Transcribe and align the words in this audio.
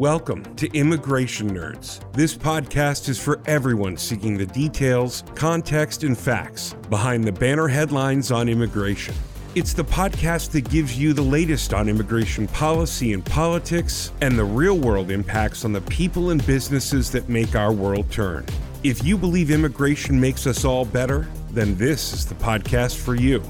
Welcome 0.00 0.54
to 0.54 0.66
Immigration 0.72 1.50
Nerds. 1.50 2.00
This 2.14 2.34
podcast 2.34 3.10
is 3.10 3.22
for 3.22 3.38
everyone 3.44 3.98
seeking 3.98 4.38
the 4.38 4.46
details, 4.46 5.24
context, 5.34 6.04
and 6.04 6.16
facts 6.16 6.74
behind 6.88 7.24
the 7.24 7.32
banner 7.32 7.68
headlines 7.68 8.32
on 8.32 8.48
immigration. 8.48 9.14
It's 9.54 9.74
the 9.74 9.84
podcast 9.84 10.52
that 10.52 10.70
gives 10.70 10.98
you 10.98 11.12
the 11.12 11.20
latest 11.20 11.74
on 11.74 11.86
immigration 11.86 12.48
policy 12.48 13.12
and 13.12 13.22
politics 13.22 14.10
and 14.22 14.38
the 14.38 14.44
real 14.44 14.78
world 14.78 15.10
impacts 15.10 15.66
on 15.66 15.74
the 15.74 15.82
people 15.82 16.30
and 16.30 16.46
businesses 16.46 17.10
that 17.10 17.28
make 17.28 17.54
our 17.54 17.70
world 17.70 18.10
turn. 18.10 18.46
If 18.82 19.04
you 19.04 19.18
believe 19.18 19.50
immigration 19.50 20.18
makes 20.18 20.46
us 20.46 20.64
all 20.64 20.86
better, 20.86 21.28
then 21.50 21.76
this 21.76 22.14
is 22.14 22.24
the 22.24 22.36
podcast 22.36 22.96
for 22.96 23.16
you. 23.16 23.42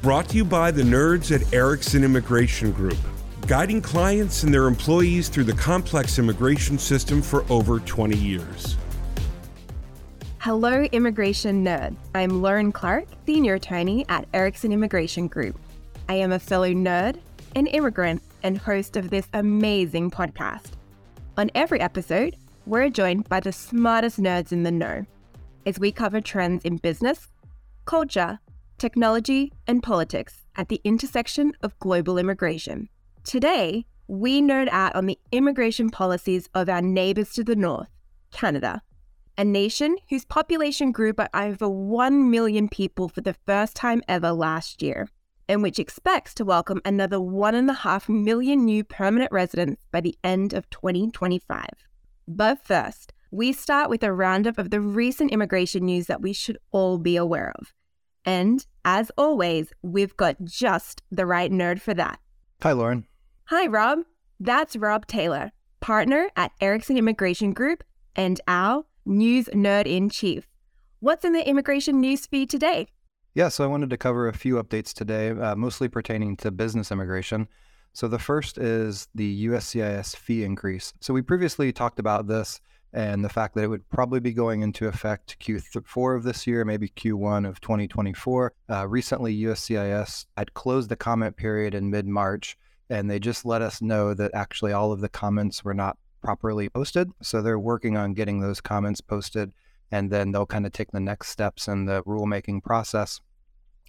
Brought 0.00 0.30
to 0.30 0.38
you 0.38 0.46
by 0.46 0.70
the 0.70 0.84
nerds 0.84 1.38
at 1.38 1.52
Erickson 1.52 2.02
Immigration 2.02 2.72
Group, 2.72 2.96
guiding 3.48 3.80
clients 3.80 4.42
and 4.42 4.52
their 4.52 4.66
employees 4.66 5.30
through 5.30 5.42
the 5.42 5.54
complex 5.54 6.18
immigration 6.18 6.78
system 6.78 7.22
for 7.22 7.46
over 7.50 7.80
20 7.80 8.14
years. 8.14 8.76
Hello, 10.38 10.82
immigration 10.92 11.64
nerd. 11.64 11.96
I'm 12.14 12.42
Lauren 12.42 12.72
Clare, 12.72 13.04
senior 13.24 13.54
attorney 13.54 14.04
at 14.10 14.28
Erickson 14.34 14.70
Immigration 14.70 15.28
Group. 15.28 15.58
I 16.10 16.14
am 16.16 16.32
a 16.32 16.38
fellow 16.38 16.68
nerd, 16.68 17.20
an 17.56 17.66
immigrant, 17.68 18.22
and 18.42 18.58
host 18.58 18.98
of 18.98 19.08
this 19.08 19.26
amazing 19.32 20.10
podcast. 20.10 20.72
On 21.38 21.50
every 21.54 21.80
episode, 21.80 22.36
we're 22.66 22.90
joined 22.90 23.30
by 23.30 23.40
the 23.40 23.50
smartest 23.50 24.20
nerds 24.20 24.52
in 24.52 24.62
the 24.62 24.70
know 24.70 25.06
as 25.64 25.78
we 25.78 25.90
cover 25.90 26.20
trends 26.20 26.66
in 26.66 26.76
business, 26.76 27.28
culture, 27.86 28.40
technology, 28.76 29.54
and 29.66 29.82
politics 29.82 30.44
at 30.54 30.68
the 30.68 30.82
intersection 30.84 31.54
of 31.62 31.78
global 31.78 32.18
immigration. 32.18 32.90
Today, 33.28 33.84
we 34.06 34.40
nerd 34.40 34.68
out 34.70 34.96
on 34.96 35.04
the 35.04 35.18
immigration 35.32 35.90
policies 35.90 36.48
of 36.54 36.70
our 36.70 36.80
neighbours 36.80 37.34
to 37.34 37.44
the 37.44 37.54
north, 37.54 37.90
Canada, 38.32 38.80
a 39.36 39.44
nation 39.44 39.98
whose 40.08 40.24
population 40.24 40.92
grew 40.92 41.12
by 41.12 41.28
over 41.34 41.68
1 41.68 42.30
million 42.30 42.70
people 42.70 43.06
for 43.06 43.20
the 43.20 43.36
first 43.44 43.76
time 43.76 44.02
ever 44.08 44.32
last 44.32 44.80
year, 44.80 45.10
and 45.46 45.62
which 45.62 45.78
expects 45.78 46.32
to 46.32 46.44
welcome 46.46 46.80
another 46.86 47.18
1.5 47.18 48.08
million 48.08 48.64
new 48.64 48.82
permanent 48.82 49.30
residents 49.30 49.82
by 49.92 50.00
the 50.00 50.16
end 50.24 50.54
of 50.54 50.70
2025. 50.70 51.66
But 52.26 52.64
first, 52.64 53.12
we 53.30 53.52
start 53.52 53.90
with 53.90 54.02
a 54.02 54.10
roundup 54.10 54.56
of 54.56 54.70
the 54.70 54.80
recent 54.80 55.32
immigration 55.32 55.84
news 55.84 56.06
that 56.06 56.22
we 56.22 56.32
should 56.32 56.56
all 56.70 56.96
be 56.96 57.18
aware 57.18 57.52
of. 57.58 57.74
And 58.24 58.64
as 58.86 59.12
always, 59.18 59.70
we've 59.82 60.16
got 60.16 60.42
just 60.44 61.02
the 61.10 61.26
right 61.26 61.52
nerd 61.52 61.82
for 61.82 61.92
that. 61.92 62.20
Hi, 62.62 62.72
Lauren. 62.72 63.06
Hi, 63.50 63.66
Rob. 63.66 64.00
That's 64.38 64.76
Rob 64.76 65.06
Taylor, 65.06 65.52
partner 65.80 66.28
at 66.36 66.52
Erickson 66.60 66.98
Immigration 66.98 67.54
Group 67.54 67.82
and 68.14 68.38
our 68.46 68.84
news 69.06 69.46
nerd 69.54 69.86
in 69.86 70.10
chief. 70.10 70.46
What's 71.00 71.24
in 71.24 71.32
the 71.32 71.48
immigration 71.48 71.98
news 71.98 72.26
feed 72.26 72.50
today? 72.50 72.88
Yeah, 73.32 73.48
so 73.48 73.64
I 73.64 73.68
wanted 73.68 73.88
to 73.88 73.96
cover 73.96 74.28
a 74.28 74.34
few 74.34 74.56
updates 74.56 74.92
today, 74.92 75.30
uh, 75.30 75.56
mostly 75.56 75.88
pertaining 75.88 76.36
to 76.36 76.50
business 76.50 76.92
immigration. 76.92 77.48
So 77.94 78.06
the 78.06 78.18
first 78.18 78.58
is 78.58 79.08
the 79.14 79.46
USCIS 79.46 80.14
fee 80.14 80.44
increase. 80.44 80.92
So 81.00 81.14
we 81.14 81.22
previously 81.22 81.72
talked 81.72 81.98
about 81.98 82.26
this 82.26 82.60
and 82.92 83.24
the 83.24 83.30
fact 83.30 83.54
that 83.54 83.64
it 83.64 83.68
would 83.68 83.88
probably 83.88 84.20
be 84.20 84.34
going 84.34 84.60
into 84.60 84.88
effect 84.88 85.38
Q4 85.40 86.18
of 86.18 86.22
this 86.22 86.46
year, 86.46 86.66
maybe 86.66 86.90
Q1 86.90 87.48
of 87.48 87.62
2024. 87.62 88.52
Uh, 88.68 88.86
recently, 88.86 89.34
USCIS 89.40 90.26
had 90.36 90.52
closed 90.52 90.90
the 90.90 90.96
comment 90.96 91.38
period 91.38 91.74
in 91.74 91.88
mid 91.88 92.06
March, 92.06 92.58
and 92.90 93.10
they 93.10 93.18
just 93.18 93.44
let 93.44 93.62
us 93.62 93.82
know 93.82 94.14
that 94.14 94.34
actually 94.34 94.72
all 94.72 94.92
of 94.92 95.00
the 95.00 95.08
comments 95.08 95.64
were 95.64 95.74
not 95.74 95.98
properly 96.22 96.68
posted. 96.68 97.10
So 97.22 97.42
they're 97.42 97.58
working 97.58 97.96
on 97.96 98.14
getting 98.14 98.40
those 98.40 98.60
comments 98.60 99.00
posted, 99.00 99.52
and 99.90 100.10
then 100.10 100.32
they'll 100.32 100.46
kind 100.46 100.66
of 100.66 100.72
take 100.72 100.90
the 100.90 101.00
next 101.00 101.28
steps 101.28 101.68
in 101.68 101.86
the 101.86 102.02
rulemaking 102.04 102.62
process 102.62 103.20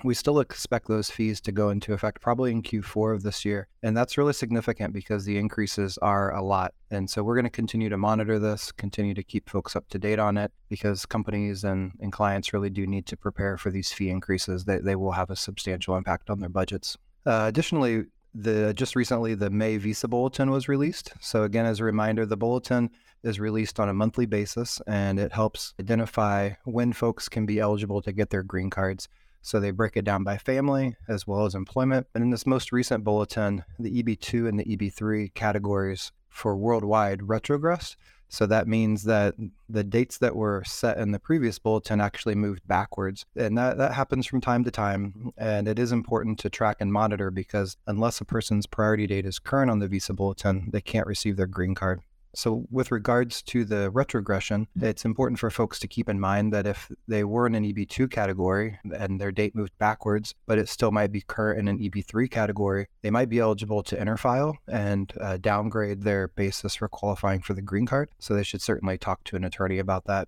we 0.03 0.13
still 0.13 0.39
expect 0.39 0.87
those 0.87 1.09
fees 1.09 1.41
to 1.41 1.51
go 1.51 1.69
into 1.69 1.93
effect 1.93 2.21
probably 2.21 2.51
in 2.51 2.61
Q4 2.61 3.15
of 3.15 3.23
this 3.23 3.43
year. 3.43 3.67
And 3.83 3.95
that's 3.95 4.17
really 4.17 4.33
significant 4.33 4.93
because 4.93 5.25
the 5.25 5.37
increases 5.37 5.97
are 5.97 6.33
a 6.33 6.41
lot. 6.41 6.73
And 6.89 7.09
so 7.09 7.21
we're 7.23 7.35
going 7.35 7.45
to 7.45 7.49
continue 7.49 7.89
to 7.89 7.97
monitor 7.97 8.39
this, 8.39 8.71
continue 8.71 9.13
to 9.13 9.23
keep 9.23 9.49
folks 9.49 9.75
up 9.75 9.87
to 9.89 9.99
date 9.99 10.19
on 10.19 10.37
it 10.37 10.51
because 10.69 11.05
companies 11.05 11.63
and, 11.63 11.91
and 11.99 12.11
clients 12.11 12.53
really 12.53 12.69
do 12.69 12.87
need 12.87 13.05
to 13.07 13.17
prepare 13.17 13.57
for 13.57 13.71
these 13.71 13.91
fee 13.91 14.09
increases. 14.09 14.65
They, 14.65 14.79
they 14.79 14.95
will 14.95 15.11
have 15.11 15.29
a 15.29 15.35
substantial 15.35 15.97
impact 15.97 16.29
on 16.29 16.39
their 16.39 16.49
budgets. 16.49 16.97
Uh, 17.25 17.45
additionally, 17.47 18.05
the 18.33 18.73
just 18.73 18.95
recently 18.95 19.33
the 19.33 19.49
May 19.49 19.77
Visa 19.77 20.07
Bulletin 20.07 20.51
was 20.51 20.67
released. 20.67 21.13
So 21.19 21.43
again, 21.43 21.65
as 21.65 21.79
a 21.79 21.83
reminder, 21.83 22.25
the 22.25 22.37
bulletin 22.37 22.89
is 23.23 23.39
released 23.39 23.79
on 23.79 23.89
a 23.89 23.93
monthly 23.93 24.25
basis 24.25 24.81
and 24.87 25.19
it 25.19 25.33
helps 25.33 25.73
identify 25.79 26.51
when 26.63 26.93
folks 26.93 27.27
can 27.27 27.45
be 27.45 27.59
eligible 27.59 28.01
to 28.01 28.11
get 28.11 28.29
their 28.29 28.43
green 28.43 28.69
cards. 28.69 29.09
So 29.41 29.59
they 29.59 29.71
break 29.71 29.97
it 29.97 30.05
down 30.05 30.23
by 30.23 30.37
family 30.37 30.95
as 31.07 31.25
well 31.25 31.45
as 31.45 31.55
employment. 31.55 32.07
And 32.13 32.23
in 32.23 32.29
this 32.29 32.45
most 32.45 32.71
recent 32.71 33.03
bulletin, 33.03 33.63
the 33.79 34.03
EB2 34.03 34.47
and 34.47 34.59
the 34.59 34.65
EB3 34.65 35.33
categories 35.33 36.11
for 36.29 36.55
worldwide 36.55 37.21
retrogressed. 37.21 37.95
So 38.29 38.45
that 38.45 38.67
means 38.67 39.03
that 39.03 39.35
the 39.67 39.83
dates 39.83 40.19
that 40.19 40.35
were 40.35 40.63
set 40.65 40.97
in 40.97 41.11
the 41.11 41.19
previous 41.19 41.57
bulletin 41.57 41.99
actually 41.99 42.35
moved 42.35 42.67
backwards. 42.67 43.25
And 43.35 43.57
that, 43.57 43.77
that 43.77 43.93
happens 43.93 44.27
from 44.27 44.39
time 44.39 44.63
to 44.63 44.71
time. 44.71 45.33
And 45.35 45.67
it 45.67 45.79
is 45.79 45.91
important 45.91 46.37
to 46.39 46.49
track 46.49 46.77
and 46.79 46.93
monitor 46.93 47.31
because 47.31 47.75
unless 47.87 48.21
a 48.21 48.25
person's 48.25 48.67
priority 48.67 49.07
date 49.07 49.25
is 49.25 49.39
current 49.39 49.71
on 49.71 49.79
the 49.79 49.87
visa 49.87 50.13
bulletin, 50.13 50.69
they 50.71 50.81
can't 50.81 51.07
receive 51.07 51.37
their 51.37 51.47
green 51.47 51.73
card. 51.73 52.01
So, 52.35 52.67
with 52.69 52.91
regards 52.91 53.41
to 53.43 53.65
the 53.65 53.89
retrogression, 53.89 54.67
it's 54.79 55.03
important 55.03 55.39
for 55.39 55.49
folks 55.49 55.79
to 55.79 55.87
keep 55.87 56.07
in 56.07 56.19
mind 56.19 56.53
that 56.53 56.67
if 56.67 56.91
they 57.07 57.23
were 57.23 57.47
in 57.47 57.55
an 57.55 57.63
EB2 57.63 58.11
category 58.11 58.77
and 58.93 59.19
their 59.19 59.31
date 59.31 59.55
moved 59.55 59.77
backwards, 59.79 60.35
but 60.45 60.59
it 60.59 60.69
still 60.69 60.91
might 60.91 61.11
be 61.11 61.21
current 61.21 61.59
in 61.59 61.67
an 61.67 61.79
EB3 61.79 62.29
category, 62.29 62.87
they 63.01 63.09
might 63.09 63.29
be 63.29 63.39
eligible 63.39 63.81
to 63.83 63.97
interfile 63.97 64.53
and 64.67 65.11
uh, 65.19 65.37
downgrade 65.37 66.03
their 66.03 66.27
basis 66.27 66.75
for 66.75 66.87
qualifying 66.87 67.41
for 67.41 67.55
the 67.55 67.63
green 67.63 67.87
card. 67.87 68.09
So, 68.19 68.35
they 68.35 68.43
should 68.43 68.61
certainly 68.61 68.97
talk 68.97 69.23
to 69.25 69.35
an 69.35 69.43
attorney 69.43 69.79
about 69.79 70.05
that. 70.05 70.27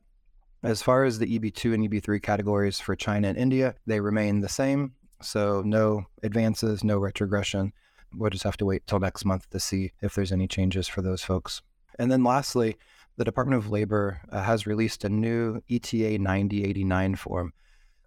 As 0.64 0.82
far 0.82 1.04
as 1.04 1.20
the 1.20 1.40
EB2 1.40 1.74
and 1.74 1.90
EB3 1.90 2.22
categories 2.22 2.80
for 2.80 2.96
China 2.96 3.28
and 3.28 3.38
India, 3.38 3.76
they 3.86 4.00
remain 4.00 4.42
the 4.42 4.50
same. 4.50 4.94
So, 5.22 5.62
no 5.64 6.06
advances, 6.24 6.84
no 6.84 6.98
retrogression. 6.98 7.74
We'll 8.14 8.32
just 8.32 8.44
have 8.44 8.58
to 8.58 8.66
wait 8.66 8.88
till 8.88 9.00
next 9.00 9.24
month 9.24 9.50
to 9.52 9.60
see 9.60 9.92
if 10.02 10.16
there's 10.16 10.32
any 10.32 10.48
changes 10.48 10.88
for 10.88 11.02
those 11.02 11.22
folks. 11.22 11.62
And 12.02 12.12
then 12.12 12.24
lastly, 12.24 12.78
the 13.18 13.24
Department 13.24 13.64
of 13.64 13.70
Labor 13.70 14.22
uh, 14.32 14.42
has 14.42 14.66
released 14.66 15.04
a 15.04 15.10
new 15.10 15.62
ETA 15.70 16.18
9089 16.18 17.14
form. 17.14 17.54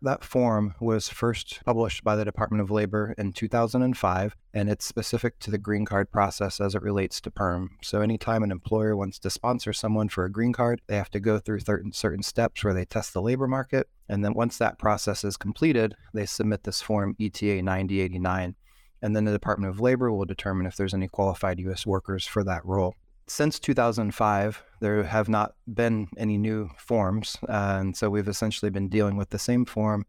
That 0.03 0.25
form 0.25 0.75
was 0.81 1.09
first 1.09 1.61
published 1.65 2.03
by 2.03 2.17
the 2.17 2.25
Department 2.25 2.61
of 2.61 2.73
Labor 2.73 3.15
in 3.17 3.33
2005, 3.33 4.35
and 4.53 4.69
it's 4.69 4.85
specific 4.85 5.39
to 5.39 5.53
the 5.53 5.59
green 5.59 5.85
card 5.85 6.11
process 6.11 6.61
as 6.61 6.75
it 6.75 6.83
relates 6.83 7.21
to 7.21 7.31
PERM. 7.31 7.77
So, 7.83 8.01
anytime 8.01 8.43
an 8.43 8.51
employer 8.51 8.97
wants 8.97 9.21
to 9.21 9.31
sponsor 9.31 9.73
someone 9.73 10.09
for 10.09 10.25
a 10.25 10.33
green 10.33 10.53
card, 10.53 10.83
they 10.89 10.97
have 10.97 11.13
to 11.13 11.21
go 11.21 11.39
through 11.39 11.61
certain, 11.61 11.93
certain 11.93 12.25
steps 12.25 12.65
where 12.65 12.75
they 12.75 12.85
test 12.85 13.13
the 13.13 13.23
labor 13.23 13.47
market. 13.47 13.89
And 14.09 14.25
then, 14.25 14.35
once 14.35 14.59
that 14.59 14.77
process 14.77 15.23
is 15.23 15.37
completed, 15.37 15.95
they 16.13 16.27
submit 16.27 16.65
this 16.65 16.83
form 16.83 17.15
ETA 17.21 17.63
9089. 17.63 18.57
And 19.01 19.15
then 19.15 19.25
the 19.25 19.31
Department 19.31 19.71
of 19.71 19.81
Labor 19.81 20.11
will 20.11 20.25
determine 20.25 20.67
if 20.67 20.75
there's 20.75 20.95
any 20.95 21.07
qualified 21.07 21.61
U.S. 21.61 21.87
workers 21.87 22.27
for 22.27 22.43
that 22.43 22.65
role 22.65 22.97
since 23.27 23.59
2005, 23.59 24.63
there 24.81 25.03
have 25.03 25.29
not 25.29 25.55
been 25.73 26.09
any 26.17 26.37
new 26.37 26.69
forms. 26.77 27.37
Uh, 27.49 27.79
and 27.81 27.97
so 27.97 28.11
we've 28.11 28.29
essentially 28.29 28.71
been 28.71 28.89
dealing 28.89 29.17
with 29.17 29.31
the 29.31 29.39
same 29.39 29.65
form 29.65 30.05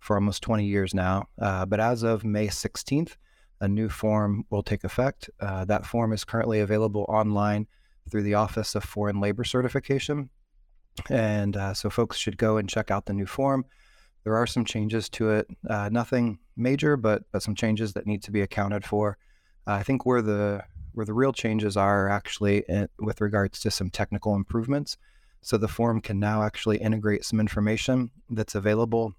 for 0.00 0.16
almost 0.16 0.42
20 0.42 0.64
years 0.64 0.94
now. 0.94 1.28
Uh, 1.40 1.64
but 1.66 1.80
as 1.80 2.02
of 2.02 2.24
May 2.24 2.48
16th, 2.48 3.16
a 3.60 3.68
new 3.68 3.88
form 3.88 4.44
will 4.50 4.62
take 4.62 4.84
effect. 4.84 5.28
Uh, 5.40 5.64
that 5.64 5.86
form 5.86 6.12
is 6.12 6.24
currently 6.24 6.60
available 6.60 7.04
online 7.08 7.66
through 8.10 8.22
the 8.22 8.34
Office 8.34 8.74
of 8.74 8.84
Foreign 8.84 9.20
Labor 9.20 9.44
Certification. 9.44 10.30
And 11.10 11.56
uh, 11.56 11.74
so 11.74 11.90
folks 11.90 12.16
should 12.16 12.38
go 12.38 12.56
and 12.56 12.68
check 12.68 12.90
out 12.90 13.06
the 13.06 13.12
new 13.12 13.26
form. 13.26 13.64
There 14.24 14.36
are 14.36 14.46
some 14.46 14.64
changes 14.64 15.08
to 15.10 15.30
it, 15.30 15.46
uh, 15.68 15.88
nothing 15.90 16.38
major, 16.56 16.96
but, 16.96 17.22
but 17.32 17.42
some 17.42 17.54
changes 17.54 17.94
that 17.94 18.06
need 18.06 18.22
to 18.24 18.30
be 18.30 18.42
accounted 18.42 18.84
for. 18.84 19.16
I 19.66 19.82
think 19.82 20.04
where 20.06 20.22
the 20.22 20.62
where 20.98 21.06
the 21.06 21.14
real 21.14 21.32
changes 21.32 21.76
are 21.76 22.08
actually 22.08 22.64
with 22.98 23.20
regards 23.20 23.60
to 23.60 23.70
some 23.70 23.88
technical 23.88 24.34
improvements. 24.34 24.96
So 25.42 25.56
the 25.56 25.68
form 25.68 26.00
can 26.00 26.18
now 26.18 26.42
actually 26.42 26.78
integrate 26.78 27.24
some 27.24 27.38
information 27.38 28.10
that's 28.28 28.56
available 28.56 29.14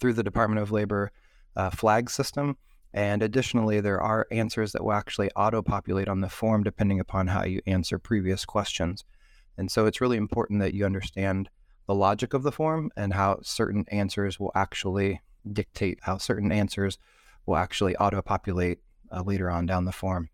through 0.00 0.14
the 0.14 0.24
Department 0.24 0.60
of 0.60 0.72
Labor 0.72 1.12
uh, 1.54 1.70
flag 1.70 2.10
system. 2.10 2.56
And 2.92 3.22
additionally, 3.22 3.80
there 3.80 4.00
are 4.00 4.26
answers 4.32 4.72
that 4.72 4.82
will 4.82 4.94
actually 4.94 5.30
auto 5.36 5.62
populate 5.62 6.08
on 6.08 6.22
the 6.22 6.28
form 6.28 6.64
depending 6.64 6.98
upon 6.98 7.28
how 7.28 7.44
you 7.44 7.60
answer 7.68 8.00
previous 8.00 8.44
questions. 8.44 9.04
And 9.56 9.70
so 9.70 9.86
it's 9.86 10.00
really 10.00 10.16
important 10.16 10.58
that 10.58 10.74
you 10.74 10.84
understand 10.84 11.50
the 11.86 11.94
logic 11.94 12.34
of 12.34 12.42
the 12.42 12.50
form 12.50 12.90
and 12.96 13.14
how 13.14 13.38
certain 13.42 13.84
answers 13.92 14.40
will 14.40 14.50
actually 14.56 15.20
dictate 15.52 16.00
how 16.02 16.18
certain 16.18 16.50
answers 16.50 16.98
will 17.46 17.56
actually 17.56 17.94
auto 17.94 18.22
populate 18.22 18.80
uh, 19.12 19.22
later 19.22 19.48
on 19.48 19.66
down 19.66 19.84
the 19.84 19.92
form. 19.92 20.30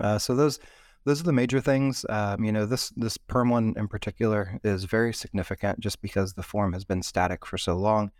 Uh, 0.00 0.18
so 0.18 0.34
those 0.34 0.58
those 1.04 1.20
are 1.20 1.24
the 1.24 1.32
major 1.32 1.60
things. 1.60 2.04
Um, 2.08 2.44
you 2.44 2.52
know, 2.52 2.66
this 2.66 2.90
this 2.90 3.16
perm 3.16 3.50
one 3.50 3.74
in 3.76 3.88
particular 3.88 4.60
is 4.62 4.84
very 4.84 5.14
significant 5.14 5.80
just 5.80 6.02
because 6.02 6.34
the 6.34 6.42
form 6.42 6.72
has 6.72 6.84
been 6.84 7.02
static 7.02 7.46
for 7.46 7.58
so 7.58 7.76
long, 7.76 8.10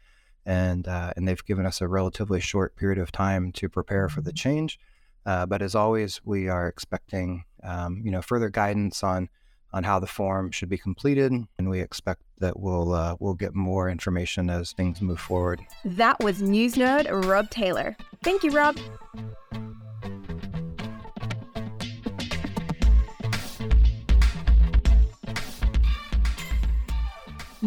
and 0.47 0.89
uh, 0.89 1.13
and 1.17 1.27
they've 1.27 1.45
given 1.45 1.67
us 1.67 1.81
a 1.81 1.89
relatively 1.89 2.41
short 2.41 2.77
period 2.77 2.99
of 2.99 3.13
time 3.13 3.53
to 3.53 3.69
prepare 3.69 4.09
for 4.09 4.21
the 4.21 4.31
mm-hmm. 4.31 4.37
change. 4.37 4.79
Uh, 5.27 5.45
but 5.45 5.61
as 5.61 5.75
always, 5.75 6.21
we 6.25 6.49
are 6.49 6.67
expecting 6.67 7.45
um, 7.63 8.01
you 8.05 8.11
know 8.11 8.23
further 8.23 8.49
guidance 8.49 9.03
on 9.03 9.29
on 9.73 9.85
how 9.85 9.99
the 9.99 10.07
form 10.07 10.51
should 10.51 10.69
be 10.69 10.79
completed, 10.79 11.33
and 11.59 11.69
we 11.69 11.81
expect 11.81 12.23
that 12.39 12.59
we'll 12.59 12.93
uh, 12.93 13.17
we'll 13.21 13.35
get 13.35 13.55
more 13.55 13.91
information 13.91 14.49
as 14.49 14.73
things 14.73 15.03
move 15.03 15.21
forward. 15.21 15.61
That 15.85 16.19
was 16.23 16.41
news 16.41 16.75
nerd 16.77 17.07
Rob 17.27 17.51
Taylor. 17.51 17.97
Thank 18.23 18.45
you, 18.45 18.51
Rob. 18.51 18.79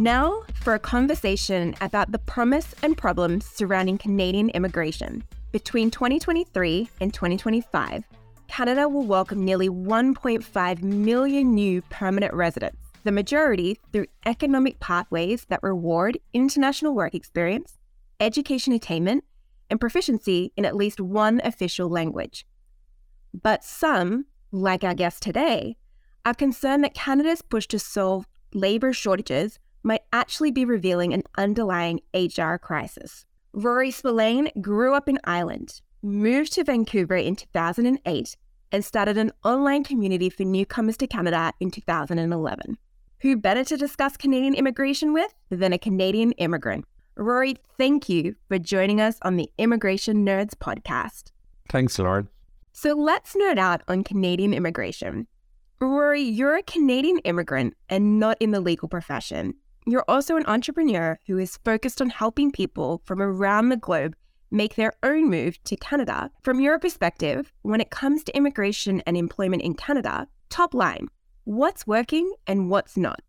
Now, 0.02 0.42
for 0.56 0.74
a 0.74 0.80
conversation 0.80 1.76
about 1.80 2.12
the 2.12 2.18
promise 2.18 2.74
and 2.82 2.98
problems 2.98 3.46
surrounding 3.46 4.00
Canadian 4.00 4.50
immigration. 4.50 5.24
Between 5.52 5.92
2023 5.92 6.90
and 7.00 7.14
2025, 7.14 8.04
Canada 8.48 8.90
will 8.90 9.04
welcome 9.04 9.46
nearly 9.46 9.70
1.5 9.70 10.82
million 10.82 11.54
new 11.54 11.84
permanent 11.84 12.34
residents, 12.34 12.82
the 13.04 13.12
majority 13.12 13.78
through 13.94 14.08
economic 14.26 14.80
pathways 14.80 15.46
that 15.50 15.62
reward 15.62 16.18
international 16.34 16.96
work 16.96 17.14
experience, 17.14 17.78
education 18.20 18.74
attainment, 18.74 19.24
and 19.70 19.80
proficiency 19.80 20.52
in 20.58 20.66
at 20.66 20.76
least 20.76 21.00
one 21.00 21.40
official 21.44 21.88
language. 21.88 22.48
But 23.40 23.64
some, 23.64 24.26
like 24.52 24.84
our 24.84 24.96
guest 24.96 25.22
today, 25.22 25.78
are 26.26 26.34
concerned 26.34 26.84
that 26.86 26.96
Canada's 26.96 27.44
push 27.44 27.68
to 27.68 27.78
solve 27.78 28.26
labour 28.52 28.94
shortages 28.94 29.60
actually 30.14 30.52
be 30.52 30.66
revealing 30.66 31.14
an 31.14 31.24
underlying 31.38 32.02
HR 32.14 32.56
crisis. 32.56 33.26
Ruairi 33.56 33.94
Spillane 33.94 34.50
grew 34.62 34.94
up 34.94 35.10
in 35.10 35.20
Ireland, 35.24 35.82
moved 36.02 36.54
to 36.54 36.64
Vancouver 36.64 37.16
in 37.16 37.36
2008, 37.36 38.38
and 38.72 38.86
started 38.86 39.18
an 39.18 39.32
online 39.44 39.84
community 39.84 40.30
for 40.30 40.44
newcomers 40.44 40.98
to 40.98 41.08
Canada 41.08 41.52
in 41.60 41.72
2011. 41.72 42.78
Who 43.22 43.38
better 43.38 43.64
to 43.66 43.78
discuss 43.78 44.18
Canadian 44.18 44.56
immigration 44.56 45.14
with 45.14 45.34
than 45.50 45.74
a 45.74 45.78
Canadian 45.78 46.32
immigrant? 46.34 46.86
Ruairi, 47.18 47.58
thank 47.78 48.08
you 48.10 48.36
for 48.48 48.58
joining 48.58 49.02
us 49.02 49.18
on 49.22 49.36
the 49.36 49.50
Immigration 49.58 50.26
Nerds 50.26 50.56
podcast. 50.56 51.32
Thanks, 51.70 52.00
Lauren. 52.00 52.30
So 52.72 52.94
let's 52.94 53.36
nerd 53.36 53.58
out 53.58 53.82
on 53.88 54.04
Canadian 54.04 54.54
immigration. 54.54 55.28
Ruairi, 55.82 56.36
you're 56.36 56.56
a 56.56 56.64
Canadian 56.64 57.20
immigrant 57.20 57.76
and 57.90 58.20
not 58.20 58.38
in 58.40 58.52
the 58.52 58.62
legal 58.62 58.88
profession. 58.88 59.56
You're 59.86 60.06
also 60.08 60.38
an 60.38 60.46
entrepreneur 60.46 61.20
who 61.26 61.40
is 61.40 61.58
focused 61.66 62.02
on 62.02 62.10
helping 62.10 62.52
people 62.52 63.02
from 63.04 63.22
around 63.22 63.70
the 63.70 63.78
globe 63.78 64.16
make 64.52 64.76
their 64.76 64.94
own 65.02 65.30
move 65.30 65.62
to 65.64 65.76
Canada. 65.76 66.30
From 66.44 66.60
your 66.60 66.78
perspective, 66.78 67.52
when 67.64 67.82
it 67.82 67.90
comes 67.90 68.24
to 68.26 68.38
immigration 68.38 69.02
and 69.08 69.18
employment 69.18 69.64
in 69.64 69.74
Canada, 69.74 70.28
top 70.50 70.76
line, 70.76 71.08
what's 71.46 71.88
working 71.88 72.32
and 72.46 72.70
what's 72.70 72.96
not? 72.96 73.22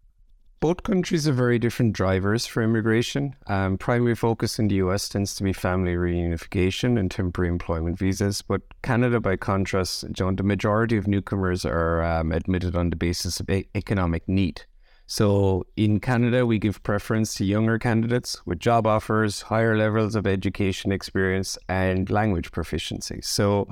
Both 0.60 0.84
countries 0.84 1.26
are 1.26 1.32
very 1.32 1.58
different 1.58 1.93
drivers 1.93 2.46
for 2.46 2.62
immigration. 2.62 3.34
Um, 3.48 3.78
primary 3.78 4.14
focus 4.14 4.58
in 4.60 4.69
the 4.69 4.76
US 4.76 5.08
tends 5.08 5.34
to 5.37 5.43
be 5.43 5.52
family 5.52 5.94
reunification 5.94 6.98
and 7.00 7.10
temporary 7.10 7.48
employment 7.48 7.98
visas, 7.98 8.43
but 8.43 8.62
Canada, 8.82 9.20
by 9.20 9.37
contrast, 9.37 10.05
John, 10.12 10.37
the 10.37 10.44
majority 10.44 10.96
of 10.96 11.08
newcomers 11.08 11.64
are 11.64 12.02
um, 12.05 12.31
admitted 12.31 12.76
on 12.76 12.90
the 12.90 12.96
basis 12.96 13.40
of 13.40 13.48
economic 13.50 14.28
need. 14.28 14.62
So 15.12 15.66
in 15.76 16.00
Canada, 16.00 16.46
we 16.46 16.58
give 16.58 16.82
preference 16.82 17.34
to 17.34 17.44
younger 17.44 17.78
candidates 17.78 18.40
with 18.46 18.60
job 18.60 18.86
offers, 18.86 19.42
higher 19.42 19.76
levels 19.76 20.14
of 20.14 20.26
education 20.26 20.90
experience, 20.90 21.58
and 21.68 22.08
language 22.08 22.50
proficiency. 22.50 23.20
So 23.20 23.68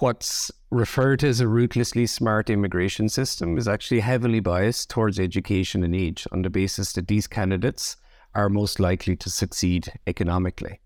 what's 0.00 0.50
referred 0.70 1.20
to 1.20 1.28
as 1.28 1.38
a 1.38 1.46
ruthlessly 1.46 2.06
smart 2.06 2.50
immigration 2.50 3.08
system 3.08 3.56
is 3.56 3.68
actually 3.68 4.00
heavily 4.00 4.40
biased 4.40 4.90
towards 4.90 5.20
education 5.20 5.84
and 5.84 5.94
age 5.94 6.26
on 6.32 6.42
the 6.42 6.50
basis 6.50 6.92
that 6.94 7.06
these 7.06 7.28
candidates 7.28 7.96
are 8.34 8.48
most 8.48 8.80
likely 8.80 9.14
to 9.14 9.30
succeed 9.30 9.92
economically. 10.08 10.80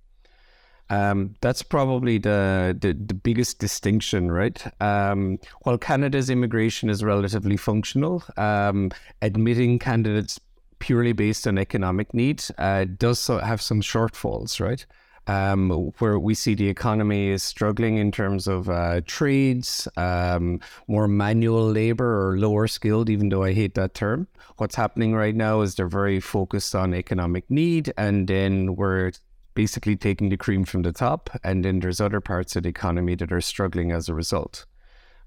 Um, 0.90 1.34
that's 1.40 1.62
probably 1.62 2.18
the, 2.18 2.76
the, 2.80 2.94
the 2.94 3.14
biggest 3.14 3.58
distinction, 3.58 4.30
right? 4.32 4.62
Um, 4.80 5.38
while 5.62 5.76
Canada's 5.78 6.30
immigration 6.30 6.88
is 6.88 7.04
relatively 7.04 7.56
functional, 7.56 8.22
um, 8.36 8.90
admitting 9.20 9.78
candidates 9.78 10.40
purely 10.78 11.12
based 11.12 11.46
on 11.46 11.58
economic 11.58 12.14
need 12.14 12.42
uh, 12.56 12.86
does 12.96 13.18
so 13.18 13.38
have 13.38 13.60
some 13.60 13.80
shortfalls, 13.80 14.60
right? 14.60 14.86
Um, 15.26 15.92
where 15.98 16.18
we 16.18 16.32
see 16.32 16.54
the 16.54 16.68
economy 16.70 17.28
is 17.28 17.42
struggling 17.42 17.98
in 17.98 18.10
terms 18.10 18.46
of 18.46 18.70
uh, 18.70 19.02
trades, 19.04 19.86
um, 19.98 20.60
more 20.86 21.06
manual 21.06 21.70
labor 21.70 22.30
or 22.30 22.38
lower 22.38 22.66
skilled, 22.66 23.10
even 23.10 23.28
though 23.28 23.42
I 23.42 23.52
hate 23.52 23.74
that 23.74 23.92
term. 23.92 24.26
What's 24.56 24.74
happening 24.74 25.14
right 25.14 25.34
now 25.34 25.60
is 25.60 25.74
they're 25.74 25.86
very 25.86 26.18
focused 26.18 26.74
on 26.74 26.94
economic 26.94 27.50
need, 27.50 27.92
and 27.98 28.26
then 28.26 28.74
we're 28.74 29.12
basically 29.58 29.96
taking 29.96 30.28
the 30.28 30.36
cream 30.36 30.64
from 30.64 30.82
the 30.82 30.92
top, 30.92 31.28
and 31.42 31.64
then 31.64 31.80
there's 31.80 32.00
other 32.00 32.20
parts 32.20 32.54
of 32.54 32.62
the 32.62 32.68
economy 32.68 33.16
that 33.16 33.32
are 33.32 33.40
struggling 33.40 33.90
as 33.90 34.08
a 34.08 34.14
result. 34.14 34.66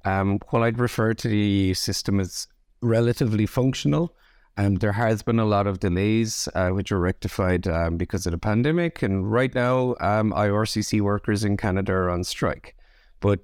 Um, 0.05 0.39
while 0.49 0.63
I'd 0.63 0.79
refer 0.79 1.13
to 1.13 1.27
the 1.27 1.73
system 1.73 2.17
as 2.17 2.47
relatively 2.81 3.45
functional, 3.45 4.15
um, 4.55 4.75
there 4.75 4.93
has 4.93 5.21
been 5.21 5.37
a 5.37 5.43
lot 5.43 5.67
of 5.67 5.81
delays, 5.81 6.47
uh, 6.55 6.69
which 6.69 6.93
are 6.93 6.99
rectified 6.99 7.67
um, 7.67 7.97
because 7.97 8.25
of 8.25 8.31
the 8.31 8.37
pandemic. 8.37 9.03
And 9.03 9.29
right 9.29 9.53
now, 9.53 9.95
um, 9.99 10.31
IRCC 10.31 11.01
workers 11.01 11.43
in 11.43 11.57
Canada 11.57 11.91
are 11.91 12.09
on 12.09 12.23
strike. 12.23 12.77
But 13.19 13.41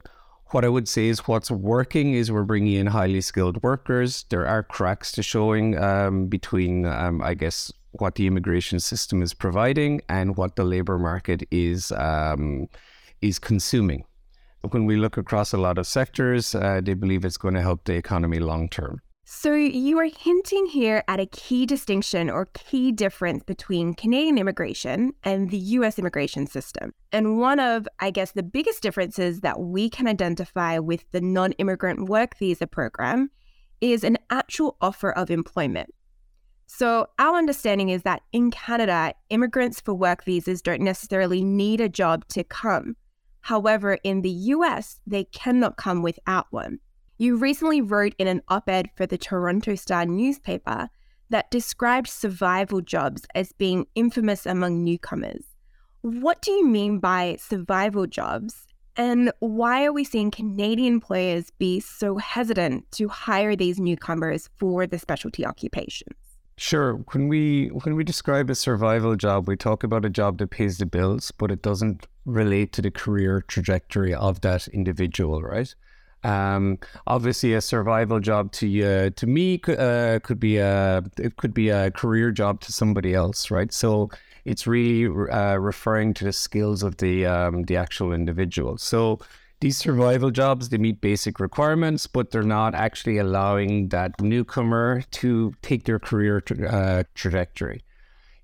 what 0.52 0.66
I 0.66 0.70
would 0.70 0.88
say 0.88 1.08
is 1.08 1.20
what's 1.28 1.52
working 1.52 2.14
is 2.14 2.32
we're 2.32 2.44
bringing 2.44 2.74
in 2.74 2.88
highly 2.88 3.22
skilled 3.22 3.62
workers. 3.64 4.26
There 4.30 4.48
are 4.48 4.64
cracks 4.64 5.12
to 5.14 5.24
showing 5.24 5.78
um, 5.78 6.28
between, 6.28 6.86
um, 6.86 7.22
I 7.22 7.34
guess, 7.34 7.72
what 7.92 8.16
the 8.16 8.28
immigration 8.28 8.80
system 8.80 9.22
is 9.22 9.34
providing 9.34 10.02
and 10.10 10.38
what 10.38 10.56
the 10.56 10.64
labor 10.64 10.98
market 10.98 11.44
is 11.52 11.92
um, 11.92 12.68
is 13.22 13.40
consuming. 13.40 14.06
When 14.70 14.86
we 14.86 14.98
look 14.98 15.18
across 15.18 15.54
a 15.54 15.58
lot 15.58 15.78
of 15.78 15.88
sectors, 15.88 16.54
uh, 16.54 16.82
they 16.84 16.94
believe 16.94 17.26
it's 17.26 17.38
going 17.38 17.54
to 17.54 17.62
help 17.62 17.86
the 17.86 17.96
economy 17.96 18.40
long 18.40 18.70
term. 18.70 19.02
So, 19.30 19.54
you 19.54 20.00
are 20.00 20.10
hinting 20.18 20.68
here 20.68 21.04
at 21.10 21.20
a 21.20 21.26
key 21.26 21.66
distinction 21.66 22.30
or 22.30 22.48
key 22.54 22.94
difference 22.94 23.44
between 23.44 23.94
Canadian 23.94 24.38
immigration 24.38 25.12
and 25.22 25.50
the 25.50 25.58
US 25.58 26.00
immigration 26.00 26.48
system. 26.48 26.94
And 27.12 27.38
one 27.38 27.60
of, 27.60 27.90
I 28.00 28.10
guess, 28.10 28.32
the 28.32 28.42
biggest 28.42 28.82
differences 28.82 29.42
that 29.42 29.60
we 29.60 29.90
can 29.90 30.08
identify 30.08 30.80
with 30.80 31.04
the 31.12 31.20
non 31.20 31.52
immigrant 31.54 32.08
work 32.08 32.38
visa 32.40 32.68
program 32.68 33.30
is 33.82 34.06
an 34.06 34.18
actual 34.30 34.78
offer 34.80 35.12
of 35.12 35.30
employment. 35.30 35.94
So, 36.68 37.08
our 37.20 37.36
understanding 37.38 37.90
is 37.90 38.04
that 38.04 38.22
in 38.32 38.50
Canada, 38.50 39.14
immigrants 39.30 39.82
for 39.82 39.94
work 39.94 40.24
visas 40.24 40.62
don't 40.62 40.82
necessarily 40.82 41.44
need 41.44 41.82
a 41.82 41.90
job 41.90 42.26
to 42.30 42.46
come. 42.46 42.96
However, 43.42 43.98
in 44.06 44.22
the 44.22 44.54
US, 44.56 45.02
they 45.06 45.26
cannot 45.26 45.76
come 45.76 46.02
without 46.02 46.48
one. 46.52 46.80
You 47.20 47.38
recently 47.38 47.82
wrote 47.82 48.14
in 48.20 48.28
an 48.28 48.44
op 48.48 48.70
ed 48.70 48.92
for 48.96 49.08
the 49.08 49.18
Toronto 49.18 49.74
Star 49.74 50.06
newspaper 50.06 50.90
that 51.32 51.50
described 51.50 52.08
survival 52.08 52.80
jobs 52.80 53.26
as 53.34 53.52
being 53.54 53.88
infamous 53.96 54.46
among 54.46 54.84
newcomers. 54.84 55.56
What 56.02 56.44
do 56.44 56.52
you 56.52 56.68
mean 56.68 57.00
by 57.00 57.38
survival 57.40 58.06
jobs? 58.06 58.68
And 58.96 59.32
why 59.40 59.84
are 59.86 59.92
we 59.92 60.04
seeing 60.04 60.30
Canadian 60.30 60.94
employers 60.94 61.50
be 61.58 61.80
so 61.80 62.18
hesitant 62.18 62.92
to 62.94 63.08
hire 63.08 63.56
these 63.56 63.80
newcomers 63.80 64.50
for 64.56 64.86
the 64.86 65.00
specialty 65.00 65.44
occupations? 65.44 66.16
Sure. 66.58 66.94
When 67.14 67.28
we 67.28 67.70
when 67.70 67.96
we 67.96 68.04
describe 68.04 68.52
a 68.52 68.56
survival 68.56 69.16
job, 69.16 69.48
we 69.48 69.58
talk 69.58 69.84
about 69.84 70.06
a 70.06 70.10
job 70.10 70.38
that 70.38 70.52
pays 70.52 70.78
the 70.78 70.86
bills, 70.86 71.32
but 71.32 71.50
it 71.50 71.64
doesn't 71.64 72.06
relate 72.26 72.74
to 72.74 72.82
the 72.84 72.92
career 72.92 73.44
trajectory 73.48 74.14
of 74.14 74.42
that 74.42 74.68
individual, 74.68 75.42
right? 75.42 75.74
Um, 76.28 76.80
obviously, 77.08 77.54
a 77.54 77.62
survival 77.62 78.20
job 78.20 78.52
to 78.54 78.68
uh, 78.84 79.10
to 79.16 79.28
me 79.28 79.62
uh, 79.68 80.20
could 80.24 80.40
be 80.40 80.58
a 80.58 81.04
it 81.18 81.38
could 81.38 81.54
be 81.54 81.70
a 81.70 81.90
career 81.92 82.32
job 82.32 82.60
to 82.62 82.74
somebody 82.74 83.14
else, 83.14 83.50
right? 83.50 83.72
So 83.72 84.10
it's 84.44 84.68
really 84.68 85.06
uh, 85.32 85.56
referring 85.56 86.14
to 86.16 86.26
the 86.26 86.34
skills 86.34 86.84
of 86.84 86.98
the 86.98 87.26
um, 87.26 87.64
the 87.64 87.78
actual 87.78 88.12
individual. 88.12 88.78
So 88.78 89.20
these 89.60 89.78
survival 89.78 90.30
jobs 90.32 90.70
they 90.70 90.78
meet 90.78 91.02
basic 91.02 91.40
requirements 91.40 92.06
but 92.06 92.30
they're 92.30 92.44
not 92.44 92.76
actually 92.76 93.18
allowing 93.18 93.90
that 93.90 94.12
newcomer 94.22 95.02
to 95.10 95.54
take 95.64 95.86
their 95.86 96.00
career 96.00 96.42
tra- 96.42 96.68
uh, 96.70 97.04
trajectory 97.16 97.82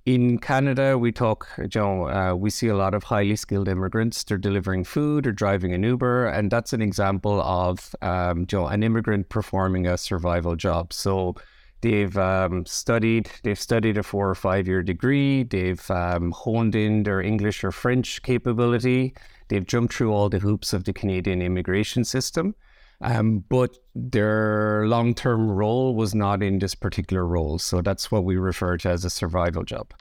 In 0.06 0.38
Canada, 0.38 0.98
we 0.98 1.14
talk, 1.14 1.48
you 1.58 1.70
know, 1.76 2.10
uh, 2.10 2.36
we 2.36 2.50
see 2.50 2.68
a 2.68 2.76
lot 2.76 2.94
of 2.94 3.04
highly 3.04 3.38
skilled 3.38 3.70
immigrants. 3.70 4.22
They're 4.26 4.38
delivering 4.38 4.84
food 4.84 5.26
or 5.26 5.32
driving 5.32 5.74
an 5.74 5.82
Uber, 5.84 6.26
and 6.26 6.52
that's 6.52 6.74
an 6.74 6.82
example 6.82 7.42
of, 7.42 7.96
um, 8.02 8.40
you 8.52 8.58
know, 8.58 8.68
an 8.68 8.84
immigrant 8.84 9.30
performing 9.30 9.88
a 9.88 9.98
survival 9.98 10.58
job. 10.58 10.92
So 10.92 11.36
they've 11.80 12.18
um, 12.18 12.66
studied, 12.66 13.32
they've 13.44 13.58
studied 13.58 13.98
a 13.98 14.04
four 14.04 14.30
or 14.30 14.36
five 14.36 14.68
year 14.68 14.84
degree. 14.84 15.44
They've 15.44 15.90
um, 15.90 16.32
honed 16.32 16.76
in 16.76 17.04
their 17.04 17.22
English 17.22 17.64
or 17.64 17.72
French 17.72 18.22
capability. 18.24 19.14
They've 19.48 19.66
jumped 19.66 19.94
through 19.94 20.12
all 20.12 20.28
the 20.28 20.40
hoops 20.40 20.74
of 20.74 20.84
the 20.84 20.92
Canadian 20.92 21.42
immigration 21.42 22.04
system. 22.04 22.56
Um, 23.04 23.44
but 23.50 23.78
their 23.94 24.88
long 24.88 25.14
term 25.14 25.52
role 25.52 25.94
was 25.94 26.16
not 26.16 26.42
in 26.42 26.60
this 26.60 26.74
particular 26.74 27.28
role. 27.28 27.60
So 27.60 27.82
that's 27.82 28.10
what 28.10 28.24
we 28.24 28.38
refer 28.38 28.78
to 28.78 28.90
as 28.90 29.06
a 29.06 29.10
survival 29.10 29.64
job. 29.64 29.94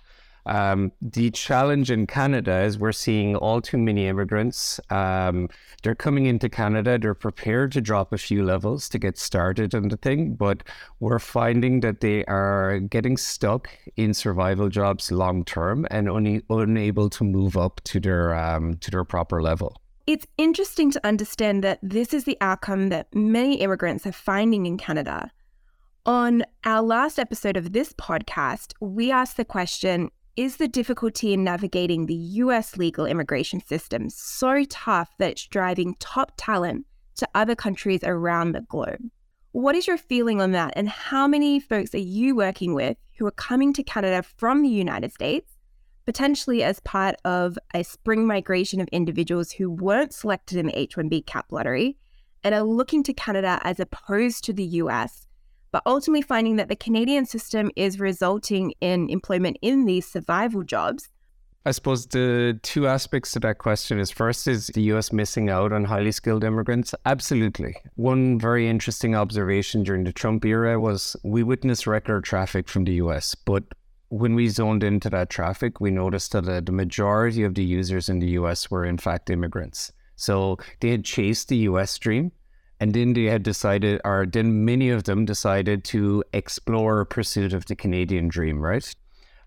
Um, 0.47 0.91
the 1.01 1.31
challenge 1.31 1.91
in 1.91 2.07
Canada 2.07 2.63
is 2.63 2.79
we're 2.79 2.93
seeing 2.93 3.37
all 3.37 3.61
too 3.61 3.79
many 3.79 4.07
immigrants. 4.07 4.81
Um, 4.91 5.49
they're 5.83 5.95
coming 5.95 6.27
into 6.27 6.49
Canada, 6.49 6.99
they're 6.99 7.15
prepared 7.15 7.73
to 7.73 7.81
drop 7.81 8.13
a 8.13 8.19
few 8.19 8.45
levels 8.45 8.89
to 8.91 8.99
get 8.99 9.19
started 9.19 9.75
on 9.75 9.89
the 9.89 9.97
thing, 9.97 10.35
but 10.35 10.63
we're 11.01 11.21
finding 11.21 11.81
that 11.81 12.01
they 12.01 12.25
are 12.25 12.81
getting 12.81 13.17
stuck 13.17 13.69
in 13.97 14.15
survival 14.15 14.69
jobs 14.69 15.13
long 15.13 15.45
term 15.45 15.87
and 15.91 16.09
only 16.09 16.43
unable 16.51 17.09
to 17.11 17.25
move 17.25 17.57
up 17.57 17.81
to 17.85 18.01
their 18.01 18.35
um, 18.35 18.77
to 18.79 18.91
their 18.91 19.05
proper 19.05 19.43
level. 19.43 19.82
It's 20.05 20.27
interesting 20.37 20.91
to 20.91 21.07
understand 21.07 21.63
that 21.63 21.79
this 21.81 22.13
is 22.13 22.25
the 22.25 22.37
outcome 22.41 22.89
that 22.89 23.15
many 23.15 23.61
immigrants 23.61 24.05
are 24.05 24.13
finding 24.13 24.67
in 24.67 24.77
Canada. 24.77 25.31
On 26.07 26.43
our 26.65 26.83
last 26.83 27.21
episode 27.21 27.57
of 27.57 27.73
this 27.73 27.93
podcast, 27.93 28.73
we 28.81 29.13
asked 29.13 29.37
the 29.37 29.45
question 29.45 30.11
Is 30.35 30.57
the 30.57 30.67
difficulty 30.67 31.33
in 31.33 31.45
navigating 31.45 32.07
the 32.07 32.15
US 32.15 32.77
legal 32.77 33.07
immigration 33.07 33.65
system 33.65 34.11
so 34.11 34.65
tough 34.69 35.11
that 35.21 35.31
it's 35.31 35.47
driving 35.47 35.95
top 36.01 36.33
talent 36.37 36.85
to 37.17 37.29
other 37.37 37.55
countries 37.55 38.03
around 38.03 38.53
the 38.53 38.63
globe? 38.63 39.09
What 39.53 39.77
is 39.77 39.87
your 39.87 39.99
feeling 39.99 40.41
on 40.41 40.51
that, 40.51 40.73
and 40.75 40.89
how 40.89 41.29
many 41.29 41.61
folks 41.61 41.95
are 41.95 41.99
you 41.99 42.35
working 42.35 42.75
with 42.75 42.97
who 43.19 43.27
are 43.29 43.33
coming 43.33 43.73
to 43.75 43.85
Canada 43.85 44.25
from 44.25 44.63
the 44.63 44.69
United 44.69 45.13
States 45.13 45.52
potentially 46.05 46.63
as 46.63 46.81
part 46.81 47.17
of 47.25 47.59
a 47.75 47.83
spring 47.83 48.27
migration 48.27 48.81
of 48.81 48.89
individuals 48.89 49.53
who 49.53 49.71
weren't 49.71 50.13
selected 50.13 50.59
in 50.59 50.67
the 50.67 50.79
H 50.79 50.97
1B 50.97 51.27
cap 51.27 51.47
lottery 51.51 51.97
and 52.45 52.55
are 52.55 52.63
looking 52.63 53.03
to 53.05 53.13
Canada 53.13 53.61
as 53.63 53.79
opposed 53.79 54.45
to 54.45 54.53
the 54.53 54.65
US, 54.65 55.27
but 55.71 55.83
ultimately 55.87 56.23
finding 56.23 56.57
that 56.57 56.69
the 56.69 56.77
Canadian 56.77 57.25
system 57.25 57.71
is 57.77 58.01
resulting 58.01 58.75
in 58.81 59.09
employment 59.11 59.59
in 59.63 59.85
these 59.85 60.07
survival 60.07 60.63
jobs. 60.63 61.09
I 61.65 61.71
suppose 61.71 62.07
the 62.07 62.59
two 62.63 62.89
aspects 62.89 63.31
to 63.33 63.41
that 63.41 63.59
question 63.59 64.01
is 64.01 64.11
first 64.11 64.49
is 64.49 64.67
the 64.67 64.83
US 64.95 65.13
missing 65.13 65.49
out 65.49 65.73
on 65.73 65.85
highly 65.85 66.11
skilled 66.11 66.43
immigrants? 66.43 66.93
Absolutely. 67.07 67.77
One 67.95 68.37
very 68.41 68.69
interesting 68.69 69.15
observation 69.15 69.85
during 69.85 70.03
the 70.03 70.13
Trump 70.13 70.45
era 70.45 70.81
was 70.81 71.15
we 71.23 71.45
witnessed 71.45 71.87
record 71.87 72.25
traffic 72.25 72.69
from 72.69 72.83
the 72.83 72.95
US, 72.95 73.37
but 73.37 73.63
when 74.13 74.35
we 74.35 74.47
zoned 74.47 74.85
into 74.85 75.09
that 75.09 75.31
traffic, 75.31 75.81
we 75.81 75.91
noticed 75.91 76.33
that 76.33 76.67
the 76.67 76.73
majority 76.73 77.45
of 77.45 77.55
the 77.55 77.65
users 77.65 78.11
in 78.11 78.19
the 78.19 78.33
US 78.41 78.71
were 78.71 78.85
in 78.85 78.99
fact 78.99 79.31
immigrants. 79.31 79.91
So 80.17 80.59
they 80.81 80.91
had 80.91 81.03
chased 81.03 81.49
the 81.49 81.57
US 81.69 81.97
dream 81.97 82.31
and 82.79 82.93
then 82.93 83.15
they 83.15 83.25
had 83.25 83.43
decided, 83.43 84.03
or 84.05 84.27
then 84.27 84.67
many 84.67 84.91
of 84.91 85.05
them 85.05 85.25
decided 85.25 85.83
to 85.85 86.23
explore 86.35 87.07
pursuit 87.07 87.55
of 87.55 87.65
the 87.65 87.75
Canadian 87.75 88.29
dream, 88.29 88.61
right? 88.61 88.95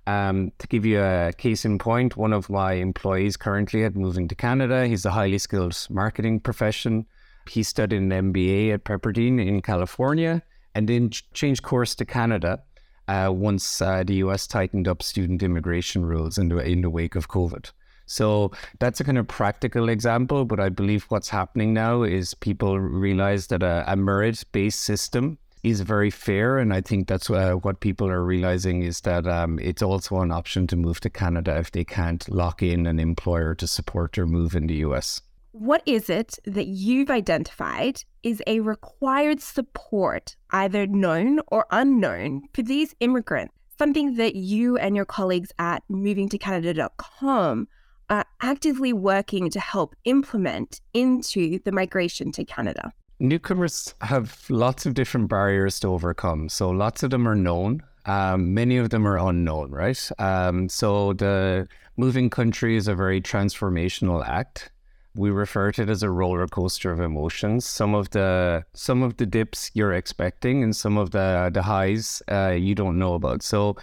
Um, 0.08 0.52
to 0.58 0.66
give 0.66 0.84
you 0.84 1.00
a 1.00 1.32
case 1.38 1.64
in 1.64 1.78
point, 1.78 2.18
one 2.18 2.34
of 2.34 2.50
my 2.50 2.74
employees 2.74 3.38
currently 3.38 3.84
had 3.84 3.94
Moving2Canada. 3.94 4.88
He's 4.88 5.06
a 5.06 5.12
highly 5.12 5.38
skilled 5.38 5.78
marketing 5.92 6.40
profession. 6.40 7.06
He 7.48 7.62
studied 7.62 8.02
an 8.02 8.10
MBA 8.10 8.74
at 8.74 8.84
Pepperdine 8.84 9.46
in 9.46 9.62
California 9.62 10.42
and 10.74 10.90
then 10.90 11.12
changed 11.12 11.62
course 11.62 11.94
to 11.96 12.06
Canada 12.06 12.64
uh, 13.08 13.32
once 13.34 13.82
uh, 13.82 14.04
the 14.04 14.16
US 14.16 14.48
tightened 14.48 14.88
up 14.88 15.04
student 15.04 15.44
immigration 15.44 16.06
rules 16.06 16.38
in 16.38 16.50
the, 16.50 16.58
in 16.58 16.82
the 16.82 16.90
wake 16.90 17.16
of 17.16 17.28
COVID. 17.28 17.72
So 18.06 18.52
that's 18.80 19.00
a 19.00 19.04
kind 19.04 19.18
of 19.18 19.28
practical 19.28 19.90
example, 19.90 20.46
but 20.46 20.60
I 20.60 20.70
believe 20.70 21.06
what's 21.10 21.30
happening 21.30 21.74
now 21.74 22.04
is 22.04 22.34
people 22.34 22.80
realize 22.80 23.48
that 23.48 23.64
a, 23.64 23.84
a 23.88 23.96
merit 23.96 24.44
based 24.52 24.82
system 24.82 25.40
is 25.64 25.82
very 25.82 26.12
fair. 26.12 26.60
And 26.60 26.72
I 26.74 26.82
think 26.82 27.08
that's 27.08 27.30
uh, 27.30 27.54
what 27.54 27.80
people 27.80 28.08
are 28.08 28.24
realizing 28.24 28.84
is 28.84 29.02
that 29.02 29.26
um, 29.26 29.58
it's 29.60 29.82
also 29.82 30.20
an 30.22 30.32
option 30.32 30.68
to 30.68 30.76
move 30.76 31.00
to 31.02 31.10
Canada 31.10 31.58
if 31.58 31.72
they 31.72 31.84
can't 31.84 32.30
lock 32.30 32.62
in 32.62 32.86
an 32.86 33.00
employer 33.00 33.56
to 33.56 33.66
support 33.66 34.14
their 34.14 34.28
move 34.28 34.56
in 34.56 34.68
the 34.68 34.76
US. 34.76 35.22
What 35.58 35.84
is 35.86 36.10
it 36.10 36.38
that 36.44 36.68
you've 36.68 37.10
identified 37.10 38.04
is 38.24 38.44
a 38.46 38.60
required 38.60 39.40
support, 39.40 40.36
either 40.52 40.86
known 40.86 41.40
or 41.48 41.66
unknown, 41.72 42.50
for 42.54 42.62
these 42.62 42.94
immigrants? 43.00 43.54
Something 43.80 44.18
that 44.18 44.36
you 44.36 44.76
and 44.76 44.98
your 44.98 45.06
colleagues 45.06 45.54
at 45.58 45.82
moving2canada.com 45.90 47.70
are 48.10 48.26
actively 48.42 48.92
working 48.92 49.50
to 49.52 49.62
help 49.62 49.96
implement 50.04 50.82
into 50.94 51.60
the 51.64 51.72
migration 51.72 52.34
to 52.34 52.44
Canada. 52.44 52.92
Newcomers 53.20 53.96
have 54.02 54.46
lots 54.50 54.86
of 54.86 54.94
different 54.94 55.30
barriers 55.30 55.80
to 55.80 55.88
overcome. 55.88 56.50
So, 56.50 56.70
lots 56.70 57.02
of 57.02 57.12
them 57.12 57.26
are 57.30 57.34
known, 57.34 57.82
um, 58.06 58.54
many 58.54 58.76
of 58.76 58.90
them 58.90 59.08
are 59.08 59.18
unknown, 59.18 59.72
right? 59.72 60.12
Um, 60.20 60.68
so, 60.68 61.14
the 61.14 61.70
moving 61.96 62.30
country 62.30 62.76
is 62.76 62.90
a 62.90 62.94
very 62.94 63.22
transformational 63.22 64.28
act 64.28 64.70
we 65.16 65.30
refer 65.30 65.72
to 65.72 65.84
it 65.84 65.90
as 65.90 66.04
a 66.04 66.10
roller 66.10 66.48
coaster 66.48 66.92
of 66.92 67.00
emotions. 67.00 67.66
Some 67.66 67.96
of 67.96 68.10
the 68.12 68.66
some 68.74 69.02
of 69.04 69.18
the 69.18 69.26
dips 69.26 69.72
you're 69.74 69.94
expecting, 69.94 70.64
and 70.64 70.76
some 70.76 70.98
of 70.98 71.12
the 71.12 71.50
the 71.54 71.64
highs 71.64 72.22
uh, 72.32 72.56
you 72.58 72.76
don't 72.76 73.00
know 73.00 73.14
about. 73.14 73.44
So 73.44 73.78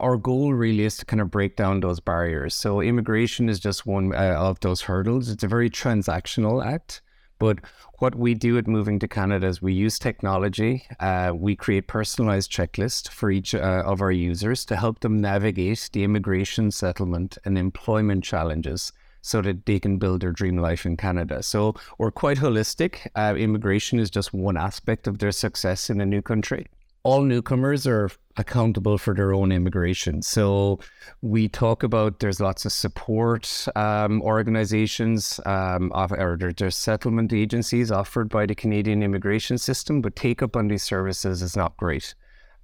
our 0.00 0.16
goal 0.16 0.52
really 0.52 0.84
is 0.84 0.96
to 0.98 1.04
kind 1.04 1.20
of 1.20 1.30
break 1.30 1.56
down 1.56 1.80
those 1.80 2.00
barriers. 2.00 2.54
So 2.54 2.80
immigration 2.80 3.48
is 3.48 3.60
just 3.60 3.86
one 3.86 4.14
uh, 4.14 4.34
of 4.36 4.58
those 4.60 4.82
hurdles. 4.82 5.28
It's 5.28 5.44
a 5.44 5.48
very 5.48 5.70
transactional 5.70 6.64
act. 6.64 7.02
But 7.38 7.58
what 7.98 8.14
we 8.14 8.34
do 8.34 8.56
at 8.58 8.66
Moving2Canada 8.66 9.44
is 9.44 9.60
we 9.60 9.72
use 9.72 9.98
technology. 9.98 10.86
Uh, 11.00 11.32
we 11.34 11.56
create 11.56 11.88
personalized 11.88 12.52
checklists 12.52 13.08
for 13.08 13.30
each 13.30 13.54
uh, 13.54 13.82
of 13.84 14.00
our 14.00 14.12
users 14.12 14.64
to 14.66 14.76
help 14.76 15.00
them 15.00 15.20
navigate 15.20 15.90
the 15.92 16.04
immigration, 16.04 16.70
settlement, 16.70 17.38
and 17.44 17.58
employment 17.58 18.22
challenges 18.22 18.92
so 19.22 19.40
that 19.40 19.64
they 19.64 19.80
can 19.80 19.96
build 19.98 20.20
their 20.20 20.32
dream 20.32 20.58
life 20.58 20.84
in 20.84 20.96
Canada. 20.96 21.42
So 21.42 21.74
we're 21.98 22.10
quite 22.10 22.38
holistic. 22.38 23.06
Uh, 23.14 23.34
immigration 23.36 23.98
is 23.98 24.10
just 24.10 24.34
one 24.34 24.56
aspect 24.56 25.06
of 25.06 25.18
their 25.18 25.32
success 25.32 25.88
in 25.88 26.00
a 26.00 26.06
new 26.06 26.20
country. 26.20 26.66
All 27.04 27.22
newcomers 27.22 27.86
are 27.86 28.10
accountable 28.36 28.96
for 28.96 29.14
their 29.14 29.32
own 29.32 29.50
immigration. 29.50 30.22
So 30.22 30.78
we 31.20 31.48
talk 31.48 31.82
about 31.82 32.20
there's 32.20 32.40
lots 32.40 32.64
of 32.64 32.72
support 32.72 33.66
um, 33.74 34.22
organizations 34.22 35.40
um, 35.44 35.90
or 35.94 36.38
there's 36.56 36.76
settlement 36.76 37.32
agencies 37.32 37.90
offered 37.90 38.28
by 38.28 38.46
the 38.46 38.54
Canadian 38.54 39.02
immigration 39.02 39.58
system, 39.58 40.00
but 40.00 40.14
take 40.14 40.42
up 40.42 40.56
on 40.56 40.68
these 40.68 40.82
services 40.82 41.42
is 41.42 41.56
not 41.56 41.76
great. 41.76 42.14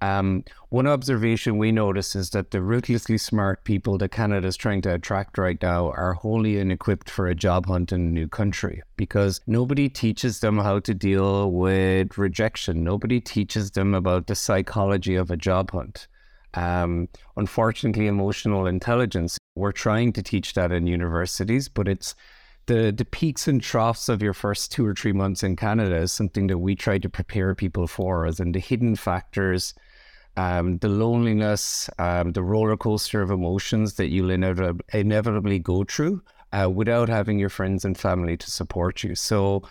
Um, 0.01 0.45
one 0.69 0.87
observation 0.87 1.57
we 1.57 1.71
notice 1.71 2.15
is 2.15 2.29
that 2.29 2.51
the 2.51 2.61
ruthlessly 2.61 3.17
smart 3.17 3.65
people 3.65 3.97
that 3.97 4.11
Canada 4.11 4.47
is 4.47 4.55
trying 4.55 4.81
to 4.83 4.93
attract 4.93 5.37
right 5.37 5.61
now 5.61 5.91
are 5.91 6.13
wholly 6.13 6.59
unequipped 6.59 7.09
for 7.09 7.27
a 7.27 7.35
job 7.35 7.65
hunt 7.65 7.91
in 7.91 8.01
a 8.01 8.11
new 8.11 8.27
country 8.27 8.81
because 8.95 9.41
nobody 9.45 9.89
teaches 9.89 10.39
them 10.39 10.57
how 10.57 10.79
to 10.79 10.93
deal 10.93 11.51
with 11.51 12.17
rejection. 12.17 12.83
Nobody 12.83 13.19
teaches 13.19 13.71
them 13.71 13.93
about 13.93 14.27
the 14.27 14.35
psychology 14.35 15.15
of 15.15 15.31
a 15.31 15.37
job 15.37 15.71
hunt. 15.71 16.07
Um, 16.53 17.09
unfortunately, 17.35 18.07
emotional 18.07 18.67
intelligence, 18.67 19.37
we're 19.55 19.73
trying 19.73 20.13
to 20.13 20.23
teach 20.23 20.53
that 20.53 20.71
in 20.71 20.87
universities, 20.87 21.67
but 21.67 21.87
it's 21.89 22.15
the 22.67 22.93
the 22.95 23.05
peaks 23.05 23.47
and 23.47 23.61
troughs 23.61 24.07
of 24.09 24.21
your 24.21 24.33
first 24.33 24.71
two 24.71 24.85
or 24.85 24.93
three 24.93 25.11
months 25.11 25.43
in 25.43 25.55
Canada 25.55 25.97
is 25.97 26.13
something 26.13 26.47
that 26.47 26.59
we 26.59 26.75
try 26.75 26.97
to 26.99 27.09
prepare 27.09 27.53
people 27.53 27.87
for, 27.87 28.25
as 28.25 28.39
in 28.39 28.51
the 28.51 28.59
hidden 28.59 28.95
factors 28.95 29.73
um, 30.39 30.77
the 30.77 30.87
loneliness, 30.87 31.89
um, 31.99 32.31
the 32.31 32.41
roller 32.41 32.77
coaster 32.77 33.21
of 33.21 33.29
emotions 33.29 33.95
that 33.95 34.07
you'll 34.07 34.31
inevitably, 34.31 35.59
go 35.59 35.83
through 35.83 36.21
uh, 36.53 36.69
without 36.73 37.09
having 37.09 37.37
your 37.37 37.49
friends 37.49 37.83
and 37.83 37.97
family 37.97 38.37
to 38.37 38.49
support 38.49 39.03
you. 39.03 39.15
So, 39.15 39.63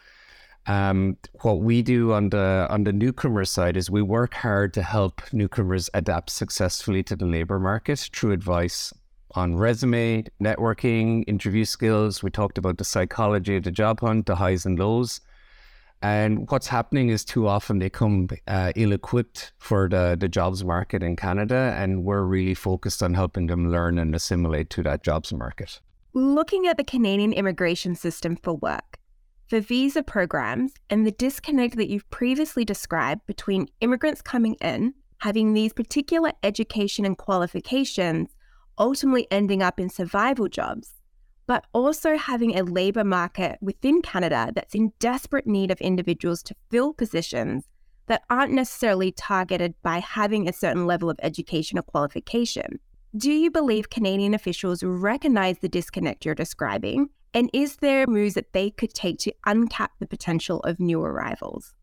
um, 0.66 1.16
what 1.40 1.60
we 1.60 1.80
do 1.80 2.12
on 2.12 2.28
the 2.28 2.66
on 2.68 2.84
the 2.84 2.92
newcomer 2.92 3.46
side 3.46 3.78
is 3.78 3.90
we 3.90 4.02
work 4.02 4.34
hard 4.34 4.74
to 4.74 4.82
help 4.82 5.22
newcomers 5.32 5.88
adapt 5.94 6.28
successfully 6.28 7.02
to 7.04 7.16
the 7.16 7.24
labor 7.24 7.58
market 7.58 8.10
through 8.12 8.32
advice 8.32 8.92
on 9.34 9.56
resume, 9.56 10.24
networking, 10.38 11.24
interview 11.26 11.64
skills. 11.64 12.22
We 12.22 12.30
talked 12.30 12.58
about 12.58 12.76
the 12.76 12.84
psychology 12.84 13.56
of 13.56 13.62
the 13.62 13.70
job 13.70 14.00
hunt, 14.00 14.26
the 14.26 14.36
highs 14.36 14.66
and 14.66 14.78
lows. 14.78 15.22
And 16.00 16.48
what's 16.50 16.68
happening 16.68 17.08
is 17.08 17.24
too 17.24 17.48
often 17.48 17.80
they 17.80 17.90
come 17.90 18.28
uh, 18.46 18.72
ill 18.76 18.92
equipped 18.92 19.52
for 19.58 19.88
the, 19.88 20.16
the 20.18 20.28
jobs 20.28 20.64
market 20.64 21.02
in 21.02 21.16
Canada, 21.16 21.74
and 21.76 22.04
we're 22.04 22.22
really 22.22 22.54
focused 22.54 23.02
on 23.02 23.14
helping 23.14 23.48
them 23.48 23.70
learn 23.70 23.98
and 23.98 24.14
assimilate 24.14 24.70
to 24.70 24.82
that 24.84 25.02
jobs 25.02 25.32
market. 25.32 25.80
Looking 26.14 26.66
at 26.66 26.76
the 26.76 26.84
Canadian 26.84 27.32
immigration 27.32 27.96
system 27.96 28.36
for 28.36 28.54
work, 28.54 28.98
the 29.50 29.60
visa 29.60 30.02
programs, 30.02 30.74
and 30.88 31.06
the 31.06 31.10
disconnect 31.10 31.76
that 31.76 31.88
you've 31.88 32.08
previously 32.10 32.64
described 32.64 33.26
between 33.26 33.68
immigrants 33.80 34.22
coming 34.22 34.54
in, 34.60 34.94
having 35.18 35.52
these 35.52 35.72
particular 35.72 36.32
education 36.44 37.04
and 37.04 37.18
qualifications, 37.18 38.36
ultimately 38.78 39.26
ending 39.32 39.62
up 39.62 39.80
in 39.80 39.88
survival 39.88 40.48
jobs, 40.48 40.92
but 41.48 41.66
also 41.72 42.16
having 42.16 42.56
a 42.56 42.62
labour 42.62 43.02
market 43.02 43.58
within 43.60 44.02
Canada 44.02 44.52
that's 44.54 44.74
in 44.74 44.92
desperate 45.00 45.46
need 45.46 45.70
of 45.72 45.80
individuals 45.80 46.42
to 46.44 46.54
fill 46.70 46.92
positions 46.92 47.64
that 48.06 48.22
aren't 48.30 48.52
necessarily 48.52 49.10
targeted 49.10 49.74
by 49.82 49.98
having 49.98 50.46
a 50.46 50.52
certain 50.52 50.86
level 50.86 51.08
of 51.10 51.18
education 51.22 51.78
or 51.78 51.82
qualification. 51.82 52.78
Do 53.16 53.32
you 53.32 53.50
believe 53.50 53.88
Canadian 53.88 54.34
officials 54.34 54.82
recognize 54.82 55.58
the 55.58 55.68
disconnect 55.68 56.26
you're 56.26 56.34
describing? 56.34 57.08
And 57.32 57.48
is 57.54 57.76
there 57.76 58.06
moves 58.06 58.34
that 58.34 58.52
they 58.52 58.70
could 58.70 58.92
take 58.92 59.18
to 59.20 59.32
uncap 59.46 59.88
the 59.98 60.06
potential 60.06 60.60
of 60.60 60.78
new 60.78 61.02
arrivals? 61.02 61.74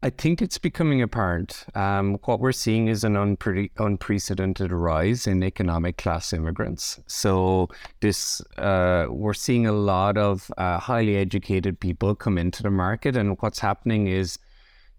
I 0.00 0.10
think 0.10 0.40
it's 0.40 0.58
becoming 0.58 1.02
apparent. 1.02 1.64
Um, 1.74 2.18
what 2.24 2.38
we're 2.38 2.52
seeing 2.52 2.86
is 2.86 3.02
an 3.02 3.14
unpre- 3.14 3.70
unprecedented 3.78 4.70
rise 4.70 5.26
in 5.26 5.42
economic 5.42 5.96
class 5.96 6.32
immigrants. 6.32 7.00
So 7.08 7.68
this, 8.00 8.40
uh, 8.58 9.06
we're 9.10 9.34
seeing 9.34 9.66
a 9.66 9.72
lot 9.72 10.16
of 10.16 10.52
uh, 10.56 10.78
highly 10.78 11.16
educated 11.16 11.80
people 11.80 12.14
come 12.14 12.38
into 12.38 12.62
the 12.62 12.70
market, 12.70 13.16
and 13.16 13.36
what's 13.40 13.58
happening 13.58 14.06
is, 14.06 14.38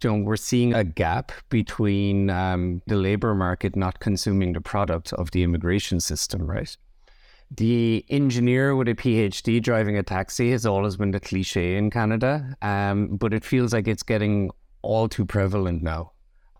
you 0.03 0.09
know, 0.09 0.17
we're 0.17 0.35
seeing 0.35 0.73
a 0.73 0.83
gap 0.83 1.31
between 1.47 2.29
um, 2.29 2.81
the 2.85 2.97
labor 2.97 3.33
market 3.33 3.77
not 3.77 4.01
consuming 4.01 4.51
the 4.51 4.61
product 4.61 5.13
of 5.13 5.31
the 5.31 5.43
immigration 5.43 6.01
system, 6.01 6.45
right? 6.45 6.75
The 7.51 8.05
engineer 8.09 8.75
with 8.75 8.89
a 8.89 8.95
PhD 8.95 9.63
driving 9.63 9.97
a 9.97 10.03
taxi 10.03 10.51
has 10.51 10.65
always 10.65 10.97
been 10.97 11.11
the 11.11 11.21
cliche 11.21 11.77
in 11.77 11.89
Canada, 11.89 12.57
um, 12.61 13.15
but 13.15 13.33
it 13.33 13.45
feels 13.45 13.71
like 13.71 13.87
it's 13.87 14.03
getting 14.03 14.51
all 14.81 15.07
too 15.07 15.25
prevalent 15.25 15.83
now. 15.83 16.11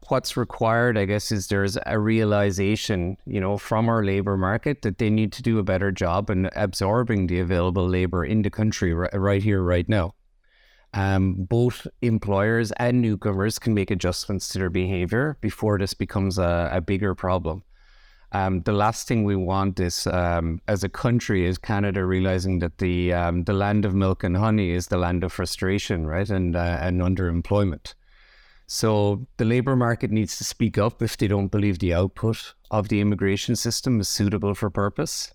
What's 0.08 0.36
required, 0.36 0.98
I 0.98 1.06
guess, 1.06 1.32
is 1.32 1.48
there's 1.48 1.78
a 1.86 2.00
realization, 2.00 3.18
you 3.26 3.40
know, 3.40 3.58
from 3.58 3.90
our 3.90 4.04
labor 4.04 4.38
market 4.38 4.82
that 4.82 4.98
they 4.98 5.10
need 5.10 5.32
to 5.34 5.44
do 5.44 5.60
a 5.60 5.64
better 5.64 5.92
job 5.92 6.30
in 6.30 6.50
absorbing 6.56 7.28
the 7.28 7.40
available 7.40 7.88
labor 7.88 8.26
in 8.26 8.42
the 8.42 8.50
country 8.50 8.94
right, 8.94 9.14
right 9.14 9.44
here, 9.44 9.62
right 9.62 9.88
now. 9.88 10.16
Um, 10.94 11.36
both 11.36 11.86
employers 12.02 12.72
and 12.74 13.02
newcomers 13.02 13.60
can 13.60 13.76
make 13.76 13.92
adjustments 13.92 14.48
to 14.50 14.60
their 14.60 14.72
behavior 14.72 15.38
before 15.42 15.78
this 15.78 15.94
becomes 15.94 16.40
a, 16.40 16.70
a 16.74 16.82
bigger 16.82 17.14
problem. 17.14 17.64
Um, 18.32 18.62
the 18.62 18.74
last 18.74 19.08
thing 19.08 19.24
we 19.24 19.36
want 19.36 19.80
is, 19.80 20.06
um, 20.08 20.62
as 20.68 20.84
a 20.84 20.90
country, 20.90 21.46
is 21.46 21.58
Canada 21.58 22.06
realizing 22.06 22.60
that 22.60 22.78
the 22.78 23.12
um, 23.14 23.44
the 23.44 23.54
land 23.54 23.86
of 23.86 23.96
milk 23.96 24.24
and 24.24 24.38
honey 24.38 24.72
is 24.72 24.88
the 24.88 24.98
land 24.98 25.24
of 25.24 25.34
frustration, 25.34 26.06
right, 26.06 26.30
and 26.30 26.56
uh, 26.56 26.78
and 26.80 27.02
underemployment. 27.02 27.96
So 28.72 29.26
the 29.38 29.46
labor 29.46 29.76
market 29.76 30.12
needs 30.12 30.38
to 30.38 30.44
speak 30.44 30.78
up 30.78 31.02
if 31.02 31.18
they 31.18 31.28
don't 31.28 31.48
believe 31.48 31.80
the 31.80 31.96
output 31.96 32.54
of 32.70 32.88
the 32.88 33.02
immigration 33.02 33.56
system 33.56 34.00
is 34.00 34.08
suitable 34.08 34.54
for 34.54 34.70
purpose. 34.70 35.34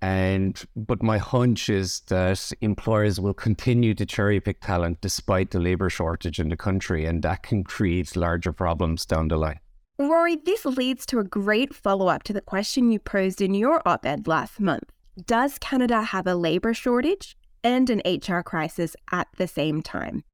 And 0.00 0.58
but 0.74 1.02
my 1.02 1.18
hunch 1.18 1.68
is 1.68 2.00
that 2.08 2.50
employers 2.62 3.20
will 3.20 3.34
continue 3.34 3.92
to 3.92 4.06
cherry 4.06 4.40
pick 4.40 4.62
talent 4.62 5.02
despite 5.02 5.50
the 5.50 5.60
labor 5.60 5.90
shortage 5.90 6.40
in 6.40 6.48
the 6.48 6.56
country, 6.56 7.04
and 7.04 7.22
that 7.22 7.42
can 7.42 7.64
create 7.64 8.16
larger 8.16 8.50
problems 8.50 9.04
down 9.04 9.28
the 9.28 9.36
line. 9.36 9.60
Ruairi, 10.00 10.42
this 10.42 10.64
leads 10.64 11.04
to 11.04 11.18
a 11.18 11.24
great 11.24 11.74
follow 11.74 12.08
up 12.08 12.22
to 12.22 12.32
the 12.32 12.40
question 12.40 12.90
you 12.90 12.98
posed 12.98 13.42
in 13.42 13.52
your 13.52 13.86
op 13.86 14.06
ed 14.06 14.26
last 14.26 14.58
month. 14.58 14.90
Does 15.26 15.58
Canada 15.58 16.00
have 16.00 16.26
a 16.26 16.34
labour 16.34 16.72
shortage 16.72 17.36
and 17.62 17.90
an 17.90 18.00
HR 18.06 18.40
crisis 18.40 18.96
at 19.12 19.28
the 19.36 19.46
same 19.46 19.82
time? 19.82 20.24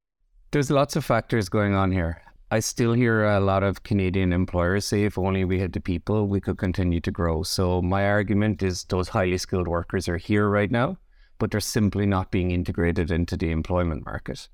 There's 0.52 0.70
lots 0.70 0.94
of 0.94 1.04
factors 1.04 1.48
going 1.48 1.74
on 1.74 1.90
here. 1.90 2.22
I 2.48 2.60
still 2.60 2.92
hear 2.92 3.24
a 3.24 3.40
lot 3.40 3.64
of 3.64 3.82
Canadian 3.82 4.32
employers 4.32 4.84
say 4.84 5.02
if 5.02 5.18
only 5.18 5.44
we 5.44 5.58
had 5.58 5.72
the 5.72 5.80
people, 5.80 6.28
we 6.28 6.40
could 6.40 6.58
continue 6.58 7.00
to 7.00 7.10
grow. 7.10 7.42
So, 7.42 7.82
my 7.82 8.06
argument 8.06 8.62
is 8.62 8.84
those 8.84 9.08
highly 9.08 9.38
skilled 9.38 9.66
workers 9.66 10.08
are 10.08 10.16
here 10.16 10.48
right 10.48 10.70
now, 10.70 10.98
but 11.38 11.50
they're 11.50 11.60
simply 11.60 12.06
not 12.06 12.30
being 12.30 12.52
integrated 12.52 13.10
into 13.10 13.36
the 13.36 13.50
employment 13.50 14.04
market. 14.04 14.48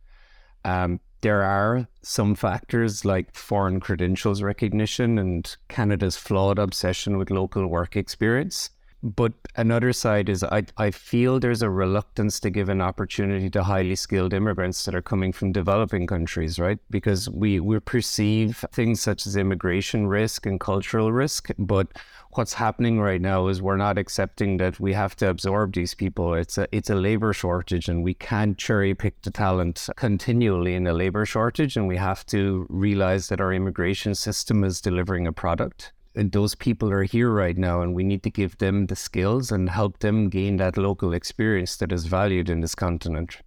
Um, 0.65 1.01
there 1.21 1.43
are 1.43 1.87
some 2.01 2.35
factors 2.35 3.05
like 3.05 3.35
foreign 3.35 3.79
credentials 3.79 4.43
recognition 4.43 5.19
and 5.19 5.55
Canada's 5.69 6.17
flawed 6.17 6.59
obsession 6.59 7.19
with 7.19 7.31
local 7.31 7.67
work 7.67 7.95
experience 7.95 8.71
but 9.03 9.33
another 9.57 9.93
side 9.93 10.29
is 10.29 10.45
I, 10.45 10.65
I 10.77 10.93
feel 10.93 11.41
there's 11.41 11.63
a 11.63 11.71
reluctance 11.71 12.39
to 12.41 12.51
give 12.51 12.69
an 12.69 12.81
opportunity 12.81 13.51
to 13.51 13.65
highly 13.65 13.97
skilled 13.97 14.33
immigrants 14.33 14.85
that 14.85 14.95
are 14.95 15.03
coming 15.03 15.33
from 15.33 15.51
developing 15.51 16.07
countries, 16.07 16.61
right? 16.61 16.79
Because 16.89 17.29
we, 17.29 17.59
we 17.59 17.81
perceive 17.81 18.65
things 18.73 19.01
such 19.01 19.27
as 19.27 19.37
immigration 19.37 20.07
risk 20.07 20.47
and 20.47 20.61
cultural 20.61 21.11
risk. 21.11 21.51
But 21.59 21.89
what's 22.35 22.55
happening 22.55 23.01
right 23.01 23.21
now 23.21 23.49
is 23.49 23.61
we're 23.61 23.77
not 23.77 23.99
accepting 23.99 24.59
that 24.59 24.79
we 24.79 24.93
have 24.93 25.17
to 25.17 25.29
absorb 25.29 25.73
these 25.73 25.95
people. 25.95 26.35
It's 26.35 26.57
a 26.57 26.69
it's 26.71 26.91
a 26.91 26.95
labor 26.95 27.33
shortage 27.33 27.89
and 27.89 28.05
we 28.05 28.15
can't 28.15 28.57
cherry 28.57 28.95
pick 28.95 29.21
the 29.23 29.33
talent 29.33 29.89
continually 29.97 30.75
in 30.75 30.87
a 30.87 30.93
labor 30.93 31.27
shortage. 31.27 31.77
And 31.77 31.89
we 31.89 31.97
have 31.97 32.25
to 32.27 32.67
realize 32.69 33.29
that 33.29 33.41
our 33.41 33.53
immigration 33.53 34.15
system 34.15 34.63
is 34.63 34.81
delivering 34.81 35.27
a 35.27 35.33
product 35.33 35.93
and 36.15 36.33
those 36.33 36.55
people 36.55 36.91
are 36.91 37.03
here 37.03 37.31
right 37.31 37.57
now 37.57 37.83
and 37.83 37.95
we 37.95 38.05
need 38.05 38.23
to 38.23 38.31
give 38.31 38.59
them 38.59 38.87
the 38.87 38.97
skills 38.97 39.51
and 39.51 39.71
help 39.71 39.99
them 39.99 40.29
gain 40.29 40.57
that 40.57 40.77
local 40.77 41.13
experience 41.13 41.77
that 41.77 41.93
is 41.93 42.07
valued 42.07 42.49
in 42.49 42.61
this 42.61 42.75
continent. 42.75 43.39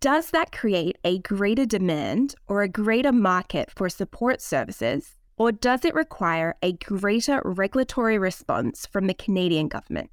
Does 0.00 0.30
that 0.30 0.52
create 0.52 0.98
a 1.04 1.18
greater 1.18 1.66
demand 1.66 2.34
or 2.46 2.62
a 2.62 2.68
greater 2.68 3.12
market 3.12 3.70
for 3.74 3.88
support 3.88 4.42
services, 4.42 5.14
or 5.38 5.52
does 5.52 5.84
it 5.84 5.94
require 5.94 6.54
a 6.62 6.72
greater 6.72 7.40
regulatory 7.44 8.18
response 8.18 8.86
from 8.86 9.06
the 9.06 9.14
Canadian 9.14 9.68
government? 9.68 10.10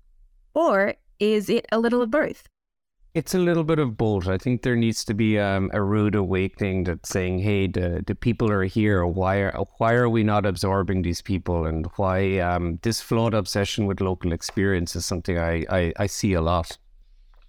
Or 0.53 0.95
is 1.19 1.49
it 1.49 1.65
a 1.71 1.79
little 1.79 2.01
of 2.01 2.11
both? 2.11 2.47
It's 3.15 3.35
a 3.35 3.39
little 3.39 3.63
bit 3.63 3.77
of 3.77 3.95
both. 3.95 4.27
I 4.27 4.39
think 4.39 4.63
there 4.63 4.75
needs 4.75 5.05
to 5.05 5.13
be 5.13 5.37
um, 5.37 5.69
a 5.71 5.83
rude 5.83 6.15
awakening 6.15 6.85
that's 6.85 7.09
saying, 7.09 7.39
"Hey, 7.39 7.67
the, 7.67 8.03
the 8.07 8.15
people 8.15 8.49
are 8.49 8.63
here. 8.63 9.05
Why 9.05 9.35
are 9.37 9.65
why 9.77 9.93
are 9.93 10.09
we 10.09 10.23
not 10.23 10.47
absorbing 10.47 11.03
these 11.03 11.21
people? 11.21 11.67
And 11.67 11.85
why 11.95 12.39
um, 12.39 12.79
this 12.81 13.01
flawed 13.01 13.35
obsession 13.35 13.85
with 13.85 14.01
local 14.01 14.33
experience 14.33 14.95
is 14.95 15.05
something 15.05 15.37
I, 15.37 15.63
I, 15.69 15.93
I 15.99 16.07
see 16.07 16.33
a 16.33 16.41
lot. 16.41 16.79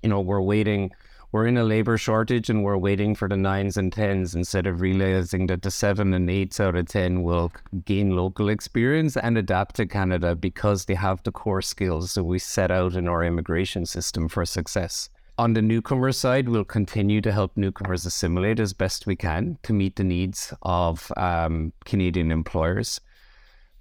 You 0.02 0.10
know, 0.10 0.20
we're 0.20 0.42
waiting. 0.42 0.90
We're 1.32 1.46
in 1.46 1.56
a 1.56 1.64
labor 1.64 1.96
shortage, 1.96 2.50
and 2.50 2.62
we're 2.62 2.76
waiting 2.76 3.14
for 3.14 3.26
the 3.26 3.38
nines 3.38 3.78
and 3.78 3.90
tens 3.90 4.34
instead 4.34 4.66
of 4.66 4.82
realizing 4.82 5.46
that 5.46 5.62
the 5.62 5.70
seven 5.70 6.12
and 6.12 6.28
eights 6.28 6.60
out 6.60 6.76
of 6.76 6.88
ten 6.88 7.22
will 7.22 7.50
gain 7.86 8.10
local 8.10 8.50
experience 8.50 9.16
and 9.16 9.38
adapt 9.38 9.76
to 9.76 9.86
Canada 9.86 10.36
because 10.36 10.84
they 10.84 10.94
have 10.94 11.22
the 11.22 11.32
core 11.32 11.62
skills 11.62 12.12
that 12.14 12.24
we 12.24 12.38
set 12.38 12.70
out 12.70 12.96
in 12.96 13.08
our 13.08 13.24
immigration 13.24 13.86
system 13.86 14.28
for 14.28 14.44
success. 14.44 15.08
On 15.36 15.52
the 15.52 15.62
newcomer 15.62 16.12
side, 16.12 16.48
we'll 16.48 16.64
continue 16.64 17.20
to 17.20 17.32
help 17.32 17.56
newcomers 17.56 18.06
assimilate 18.06 18.60
as 18.60 18.72
best 18.72 19.04
we 19.04 19.16
can 19.16 19.58
to 19.64 19.72
meet 19.72 19.96
the 19.96 20.04
needs 20.04 20.54
of 20.62 21.10
um, 21.16 21.72
Canadian 21.84 22.30
employers. 22.30 23.00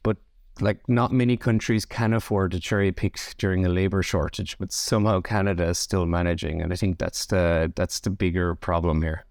But 0.02 0.18
like 0.60 0.89
not 0.89 1.12
many 1.12 1.38
countries 1.38 1.86
can 1.86 2.13
afford 2.13 2.54
to 2.54 2.60
cherry 2.60 2.92
pick 2.92 3.20
during 3.38 3.68
a 3.68 3.70
labor 3.70 4.02
shortage, 4.02 4.58
but 4.58 4.72
somehow 4.72 5.22
Canada 5.22 5.66
is 5.66 5.78
still 5.78 6.08
managing, 6.08 6.60
and 6.60 6.74
I 6.74 6.76
think 6.76 6.98
that's 6.98 7.28
the 7.28 7.72
that's 7.76 8.00
the 8.00 8.10
bigger 8.10 8.56
problem 8.56 9.04
here. 9.04 9.24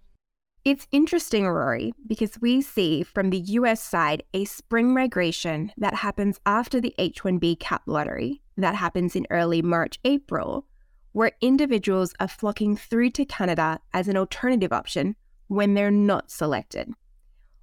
It's 0.64 0.86
interesting, 0.92 1.42
Ruairi, 1.42 1.90
because 2.06 2.40
we 2.40 2.62
see 2.62 3.02
from 3.02 3.30
the 3.30 3.40
US 3.58 3.82
side 3.82 4.22
a 4.32 4.44
spring 4.44 4.94
migration 4.94 5.72
that 5.76 5.94
happens 5.94 6.38
after 6.46 6.80
the 6.80 6.94
H 6.98 7.24
1B 7.24 7.58
cap 7.58 7.82
lottery, 7.86 8.42
that 8.56 8.76
happens 8.76 9.16
in 9.16 9.26
early 9.28 9.60
March, 9.60 9.98
April, 10.04 10.66
where 11.12 11.32
individuals 11.40 12.14
are 12.20 12.28
flocking 12.28 12.76
through 12.76 13.10
to 13.10 13.24
Canada 13.24 13.78
as 13.92 14.08
an 14.08 14.16
alternative 14.16 14.72
option 14.72 15.14
when 15.48 15.74
they're 15.74 15.90
not 15.90 16.30
selected. 16.30 16.92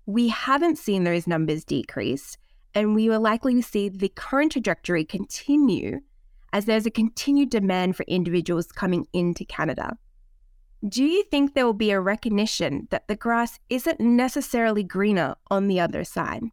We 0.06 0.30
haven't 0.30 0.78
seen 0.78 1.04
those 1.04 1.28
numbers 1.28 1.64
decrease, 1.64 2.38
and 2.74 2.96
we 2.96 3.10
are 3.10 3.20
likely 3.20 3.56
to 3.56 3.64
see 3.64 3.90
the 3.90 4.10
current 4.10 4.52
trajectory 4.52 5.04
continue 5.04 6.00
as 6.54 6.66
there's 6.66 6.86
a 6.86 6.92
continued 6.92 7.50
demand 7.50 7.96
for 7.96 8.04
individuals 8.08 8.72
coming 8.72 9.06
into 9.14 9.46
Canada. 9.46 9.98
Do 10.88 11.04
you 11.04 11.24
think 11.24 11.54
there 11.54 11.66
will 11.66 11.74
be 11.74 11.92
a 11.92 12.00
recognition 12.00 12.88
that 12.90 13.08
the 13.08 13.16
grass 13.16 13.60
isn't 13.70 14.00
necessarily 14.00 14.84
greener 14.84 15.36
on 15.52 15.68
the 15.68 15.80
other 15.80 16.04
side? 16.04 16.44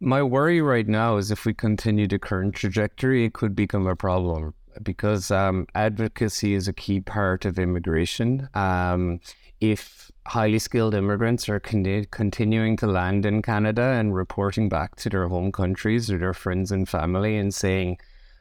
My 0.00 0.22
worry 0.22 0.60
right 0.60 0.86
now 0.86 1.16
is 1.16 1.30
if 1.30 1.44
we 1.44 1.54
continue 1.54 2.06
the 2.06 2.18
current 2.18 2.54
trajectory, 2.54 3.24
it 3.24 3.34
could 3.34 3.54
become 3.54 3.86
a 3.86 3.96
problem 3.96 4.54
because 4.82 5.30
um, 5.30 5.66
advocacy 5.74 6.54
is 6.54 6.68
a 6.68 6.72
key 6.72 7.00
part 7.00 7.44
of 7.44 7.58
immigration. 7.58 8.48
Um, 8.54 9.20
if 9.60 10.10
highly 10.26 10.58
skilled 10.58 10.94
immigrants 10.94 11.48
are 11.48 11.60
con- 11.60 12.06
continuing 12.10 12.76
to 12.76 12.86
land 12.86 13.26
in 13.26 13.42
Canada 13.42 13.82
and 13.82 14.14
reporting 14.14 14.68
back 14.68 14.96
to 14.96 15.08
their 15.08 15.28
home 15.28 15.50
countries 15.50 16.10
or 16.10 16.18
their 16.18 16.34
friends 16.34 16.70
and 16.70 16.88
family 16.88 17.36
and 17.36 17.52
saying, 17.52 17.98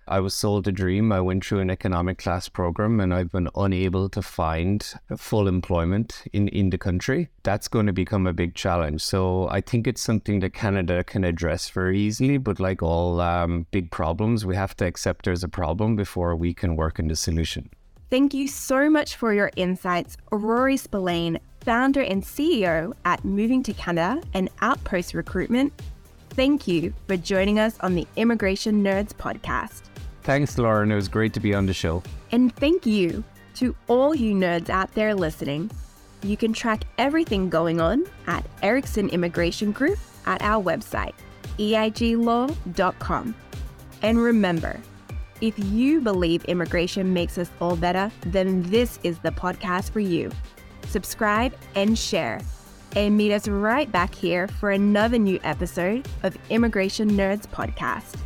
I 0.07 0.19
was 0.19 0.33
sold 0.33 0.67
a 0.67 0.71
dream. 0.71 1.11
I 1.11 1.21
went 1.21 1.45
through 1.45 1.59
an 1.59 1.69
economic 1.69 2.17
class 2.17 2.49
program 2.49 2.99
and 2.99 3.13
I've 3.13 3.31
been 3.31 3.49
unable 3.55 4.09
to 4.09 4.21
find 4.21 4.85
full 5.17 5.47
employment 5.47 6.23
in, 6.33 6.47
in 6.49 6.69
the 6.69 6.77
country. 6.77 7.29
That's 7.43 7.67
going 7.67 7.87
to 7.87 7.93
become 7.93 8.25
a 8.25 8.33
big 8.33 8.55
challenge. 8.55 9.01
So 9.01 9.47
I 9.49 9.61
think 9.61 9.87
it's 9.87 10.01
something 10.01 10.39
that 10.39 10.53
Canada 10.53 11.03
can 11.03 11.23
address 11.23 11.69
very 11.69 11.99
easily. 11.99 12.37
But 12.37 12.59
like 12.59 12.81
all 12.81 13.19
um, 13.21 13.67
big 13.71 13.91
problems, 13.91 14.45
we 14.45 14.55
have 14.55 14.75
to 14.77 14.85
accept 14.85 15.25
there's 15.25 15.43
a 15.43 15.49
problem 15.49 15.95
before 15.95 16.35
we 16.35 16.53
can 16.53 16.75
work 16.75 16.99
in 16.99 17.07
the 17.07 17.15
solution. 17.15 17.69
Thank 18.09 18.33
you 18.33 18.47
so 18.47 18.89
much 18.89 19.17
for 19.17 19.33
your 19.33 19.51
insights, 19.57 20.15
Ruairi 20.31 20.79
Spillane, 20.79 21.39
founder 21.59 22.01
and 22.01 22.23
CEO 22.23 22.93
at 23.03 23.23
Moving2Canada 23.23 24.23
and 24.33 24.49
Outpost 24.61 25.13
Recruitment. 25.13 25.73
Thank 26.29 26.67
you 26.67 26.93
for 27.07 27.17
joining 27.17 27.59
us 27.59 27.77
on 27.81 27.95
the 27.95 28.07
Immigration 28.15 28.83
Nerds 28.83 29.11
podcast. 29.11 29.81
Thanks, 30.27 30.57
Lauren. 30.57 30.91
It 30.91 30.95
was 30.95 31.07
great 31.07 31.31
to 31.35 31.39
be 31.39 31.53
on 31.53 31.67
the 31.67 31.73
show. 31.73 32.03
And 32.33 32.53
thank 32.57 32.85
you 32.85 33.23
to 33.55 33.73
all 33.87 34.13
you 34.13 34.35
nerds 34.35 34.69
out 34.69 34.93
there 34.93 35.15
listening. 35.15 35.71
You 36.21 36.35
can 36.35 36.51
track 36.51 36.83
everything 36.97 37.49
going 37.49 37.79
on 37.79 38.03
at 38.27 38.45
Erickson 38.61 39.07
Immigration 39.07 39.71
Group 39.71 39.97
at 40.25 40.41
our 40.41 40.61
website, 40.61 41.13
eiglaw.com. 41.59 43.35
And 44.01 44.17
remember, 44.17 44.81
if 45.39 45.57
you 45.57 46.01
believe 46.01 46.43
immigration 46.43 47.13
makes 47.13 47.37
us 47.37 47.49
all 47.61 47.77
better, 47.77 48.11
then 48.25 48.63
this 48.63 48.99
is 49.03 49.19
the 49.19 49.31
podcast 49.31 49.91
for 49.91 50.01
you. 50.01 50.29
Subscribe 50.89 51.55
and 51.73 51.97
share. 51.97 52.41
And 52.97 53.15
meet 53.15 53.31
us 53.31 53.47
right 53.47 53.89
back 53.89 54.13
here 54.13 54.49
for 54.49 54.71
another 54.71 55.19
new 55.19 55.39
episode 55.45 56.05
of 56.23 56.35
Immigration 56.49 57.11
Nerds 57.11 57.47
Podcast. 57.47 58.19